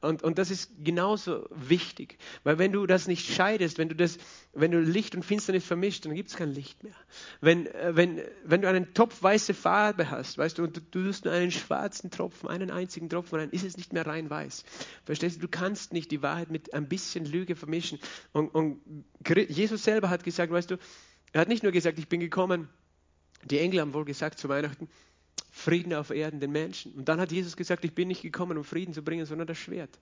[0.02, 4.18] Und, und das ist genauso wichtig, weil wenn du das nicht scheidest, wenn du, das,
[4.52, 6.96] wenn du Licht und Finsternis vermischt, dann gibt es kein Licht mehr.
[7.40, 11.04] Wenn, äh, wenn, wenn du einen Topf weiße Farbe hast, weißt du, und du, du
[11.04, 14.64] tust nur einen schwarzen Tropfen, einen einzigen Tropfen, dann ist es nicht mehr rein weiß.
[15.04, 15.42] Verstehst du?
[15.42, 18.00] Du kannst nicht die Wahrheit mit ein bisschen Lüge vermischen.
[18.32, 18.80] Und, und
[19.48, 20.78] Jesus selber hat gesagt, weißt du,
[21.32, 22.68] er hat nicht nur gesagt, ich bin gekommen,
[23.44, 24.88] die Engel haben wohl gesagt zu Weihnachten,
[25.62, 26.92] Frieden auf Erden den Menschen.
[26.92, 29.58] Und dann hat Jesus gesagt, ich bin nicht gekommen, um Frieden zu bringen, sondern das
[29.58, 29.98] Schwert.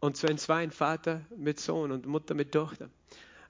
[0.00, 2.88] Und so ein Zwei, ein Vater mit Sohn und Mutter mit Tochter.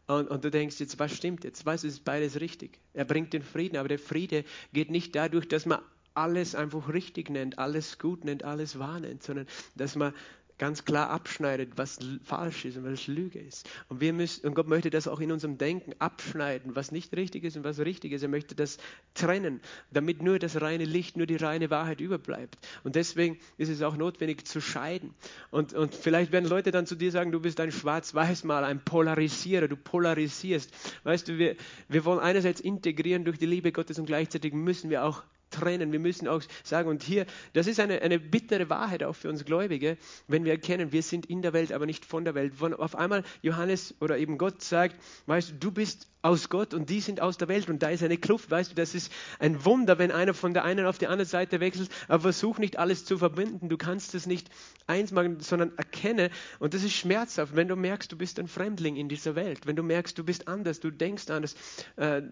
[0.07, 1.67] Und, und, du denkst jetzt, was stimmt jetzt?
[1.67, 2.81] Es ist beides richtig.
[2.95, 5.81] Er bringt den Frieden, aber der Friede geht nicht dadurch, dass man
[6.15, 9.47] alles einfach richtig nennt, alles gut nennt, alles wahr nennt, sondern
[9.77, 10.15] dass man
[10.59, 13.69] ganz klar abschneidet, was falsch ist und was Lüge ist.
[13.89, 17.45] Und, wir müssen, und Gott möchte das auch in unserem Denken abschneiden, was nicht richtig
[17.45, 18.23] ist und was richtig ist.
[18.23, 18.79] Er möchte das
[19.15, 22.59] trennen, damit nur das reine Licht, nur die reine Wahrheit überbleibt.
[22.85, 25.15] Und deswegen ist es auch notwendig zu scheiden.
[25.51, 29.69] Und, und vielleicht werden Leute dann zu dir sagen, du bist ein Schwarz-Weiß-Mal, ein Polarisierer,
[29.69, 30.73] du polarisierst.
[31.05, 31.57] Weißt du, wir,
[31.89, 35.93] wir wollen einerseits integrieren durch die Liebe Gottes und gleichzeitig müssen wir auch trennen.
[35.93, 39.45] Wir müssen auch sagen, und hier, das ist eine, eine bittere Wahrheit auch für uns
[39.45, 39.97] Gläubige,
[40.27, 42.61] wenn wir erkennen, wir sind in der Welt, aber nicht von der Welt.
[42.61, 44.97] Wenn auf einmal Johannes oder eben Gott sagt,
[45.27, 48.03] weißt du, du bist aus Gott und die sind aus der Welt und da ist
[48.03, 51.07] eine Kluft, weißt du, das ist ein Wunder, wenn einer von der einen auf die
[51.07, 54.51] andere Seite wechselt, aber versuch nicht alles zu verbinden, du kannst es nicht
[54.87, 58.97] eins machen, sondern erkenne, und das ist schmerzhaft, wenn du merkst, du bist ein Fremdling
[58.97, 61.55] in dieser Welt, wenn du merkst, du bist anders, du denkst anders,
[61.97, 62.23] äh,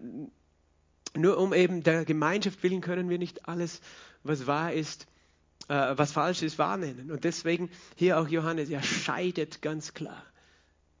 [1.15, 3.81] nur um eben der Gemeinschaft willen können wir nicht alles,
[4.23, 5.07] was wahr ist,
[5.67, 7.11] äh, was falsch ist, wahrnehmen.
[7.11, 10.23] Und deswegen hier auch Johannes, er scheidet ganz klar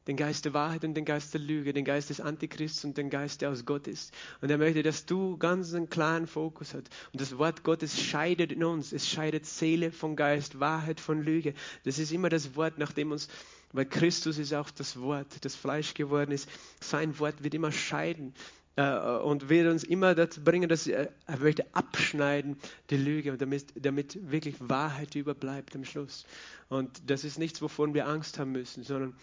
[0.07, 3.09] den Geist der Wahrheit und den Geist der Lüge, den Geist des Antichrists und den
[3.09, 4.13] Geist, der aus Gott ist.
[4.41, 6.89] Und er möchte, dass du ganz einen klaren Fokus hast.
[7.11, 8.93] Und das Wort Gottes scheidet in uns.
[8.93, 11.53] Es scheidet Seele von Geist, Wahrheit von Lüge.
[11.83, 13.27] Das ist immer das Wort, nachdem uns,
[13.73, 16.49] weil Christus ist auch das Wort, das Fleisch geworden ist.
[16.79, 18.33] Sein Wort wird immer scheiden
[18.77, 22.57] und wird uns immer dazu bringen, dass er, er möchte abschneiden
[22.91, 26.25] die Lüge, damit, damit wirklich Wahrheit überbleibt am Schluss.
[26.69, 29.15] Und das ist nichts, wovon wir Angst haben müssen, sondern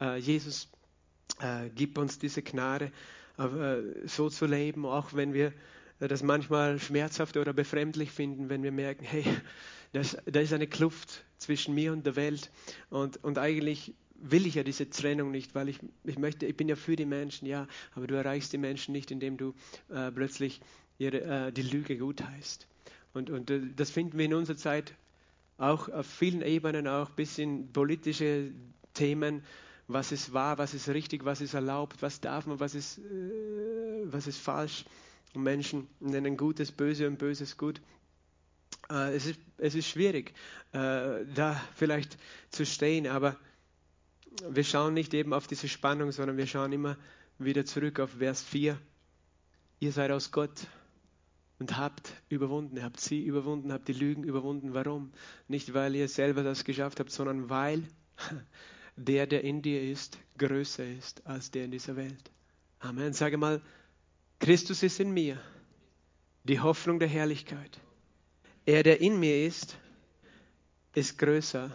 [0.00, 0.68] äh, Jesus
[1.40, 2.92] äh, gibt uns diese Gnade,
[3.38, 5.52] äh, so zu leben, auch wenn wir
[6.00, 9.24] das manchmal schmerzhaft oder befremdlich finden, wenn wir merken, hey,
[9.92, 12.50] da ist eine Kluft zwischen mir und der Welt
[12.90, 16.68] und, und eigentlich will ich ja diese Trennung nicht, weil ich, ich möchte, ich bin
[16.68, 19.54] ja für die Menschen, ja, aber du erreichst die Menschen nicht, indem du
[19.88, 20.60] äh, plötzlich
[20.98, 22.66] ihre, äh, die Lüge gutheißt.
[23.14, 24.94] Und, und äh, das finden wir in unserer Zeit
[25.56, 28.52] auch auf vielen Ebenen, auch bis in politische
[28.94, 29.42] Themen,
[29.86, 33.02] was ist wahr, was ist richtig, was ist erlaubt, was darf man, was ist, äh,
[34.04, 34.84] was ist falsch.
[35.34, 37.80] Und Menschen nennen Gutes böse und Böses gut.
[38.90, 40.32] Äh, es, ist, es ist schwierig,
[40.72, 42.18] äh, da vielleicht
[42.50, 43.36] zu stehen, aber
[44.48, 46.96] wir schauen nicht eben auf diese Spannung, sondern wir schauen immer
[47.38, 48.78] wieder zurück auf Vers 4.
[49.80, 50.66] Ihr seid aus Gott
[51.58, 54.74] und habt überwunden, habt sie überwunden, habt die Lügen überwunden.
[54.74, 55.12] Warum?
[55.46, 57.84] Nicht, weil ihr selber das geschafft habt, sondern weil
[58.96, 62.30] der, der in dir ist, größer ist als der in dieser Welt.
[62.80, 63.12] Amen.
[63.12, 63.60] Sage mal,
[64.38, 65.40] Christus ist in mir,
[66.44, 67.80] die Hoffnung der Herrlichkeit.
[68.64, 69.78] Er, der in mir ist,
[70.94, 71.74] ist größer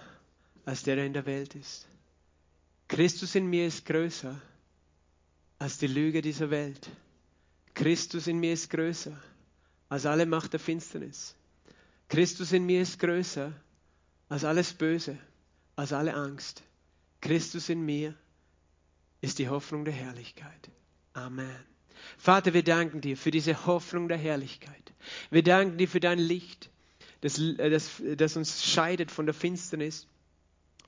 [0.66, 1.88] als der, der in der Welt ist.
[2.94, 4.40] Christus in mir ist größer
[5.58, 6.92] als die Lüge dieser Welt.
[7.74, 9.20] Christus in mir ist größer
[9.90, 11.34] als alle Macht der Finsternis.
[12.08, 13.52] Christus in mir ist größer
[14.30, 15.18] als alles Böse,
[15.76, 16.62] als alle Angst.
[17.20, 18.14] Christus in mir
[19.22, 20.70] ist die Hoffnung der Herrlichkeit.
[21.14, 21.66] Amen.
[22.20, 24.94] Vater, wir danken dir für diese Hoffnung der Herrlichkeit.
[25.32, 26.70] Wir danken dir für dein Licht,
[27.22, 30.06] das, das, das uns scheidet von der Finsternis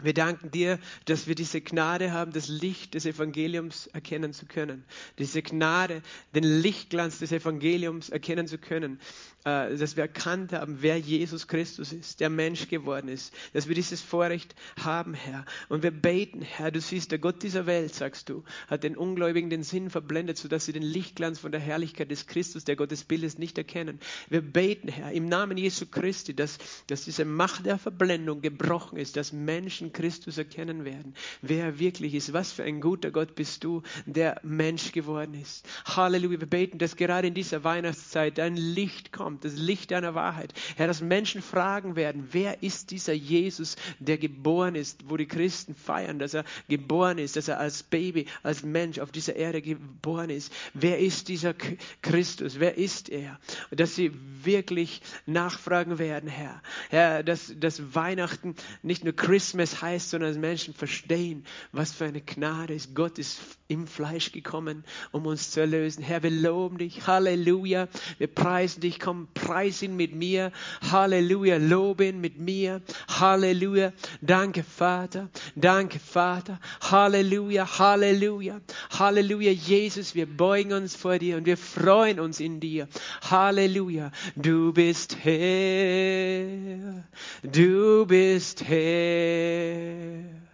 [0.02, 4.84] wir danken dir, dass wir diese Gnade haben, das Licht des Evangeliums erkennen zu können.
[5.20, 6.02] Diese Gnade,
[6.34, 9.00] den Lichtglanz des Evangeliums erkennen zu können.
[9.46, 13.76] Äh, dass wir erkannt haben, wer Jesus Christus ist, der Mensch geworden ist, dass wir
[13.76, 15.46] dieses Vorrecht haben, Herr.
[15.70, 19.52] Und wir beten, Herr, du siehst, der Gott dieser Welt, sagst du, hat den Ungläubigen
[19.52, 23.22] den Sinn verblendet, sodass sie den Lichtglanz von der Herrlichkeit des Christus, der Gottes Bild
[23.22, 24.00] ist, nicht erkennen.
[24.30, 29.16] Wir beten, Herr, im Namen Jesu Christi, dass, dass diese Macht der Verblendung gebrochen ist,
[29.16, 32.34] dass Menschen Christus erkennen werden, wer er wirklich ist.
[32.34, 35.68] Was für ein guter Gott bist du, der Mensch geworden ist.
[35.86, 40.16] Halleluja, wir beten, dass gerade in dieser Weihnachtszeit dein Licht kommt kommt, das Licht deiner
[40.16, 40.54] Wahrheit.
[40.76, 45.76] Herr, dass Menschen fragen werden, wer ist dieser Jesus, der geboren ist, wo die Christen
[45.76, 50.30] feiern, dass er geboren ist, dass er als Baby, als Mensch auf dieser Erde geboren
[50.30, 50.54] ist.
[50.74, 51.54] Wer ist dieser
[52.02, 52.60] Christus?
[52.60, 53.40] Wer ist er?
[53.72, 54.12] Dass sie
[54.44, 56.62] wirklich nachfragen werden, Herr.
[56.90, 62.22] Herr, dass, dass Weihnachten nicht nur Christmas heißt, sondern dass Menschen verstehen, was für eine
[62.22, 62.96] Gnade ist.
[62.96, 66.04] Gott ist im Fleisch gekommen, um uns zu erlösen.
[66.04, 67.08] Herr, wir loben dich.
[67.08, 67.88] Halleluja.
[68.18, 69.00] Wir preisen dich.
[69.00, 70.52] Komm, preis ihn mit mir.
[70.92, 71.58] Halleluja.
[71.58, 72.82] Lob ihn mit mir.
[73.08, 73.94] Halleluja.
[74.22, 75.30] Danke, Vater.
[75.56, 76.60] Danke, Vater.
[76.82, 77.80] Halleluja.
[77.80, 78.62] Halleluja.
[78.92, 79.52] Halleluja.
[79.52, 82.88] Jesus, wir beugen uns vor dir und wir freuen uns in dir.
[83.30, 84.12] Halleluja.
[84.36, 87.04] Du bist Herr.
[87.44, 90.46] Du bist Herr.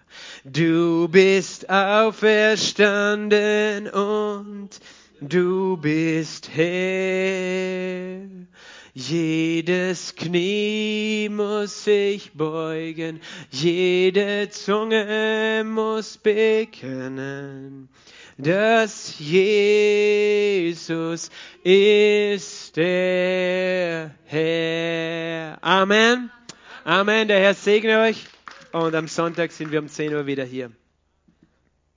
[0.43, 4.69] Du bist auferstanden und
[5.19, 8.25] du bist Herr.
[8.93, 17.87] Jedes Knie muss sich beugen, jede Zunge muss bekennen,
[18.37, 21.29] dass Jesus
[21.63, 25.57] ist der Herr.
[25.61, 26.29] Amen.
[26.83, 27.27] Amen.
[27.29, 28.25] Der Herr segne euch.
[28.73, 30.71] Und am Sonntag sind wir um 10 Uhr wieder hier.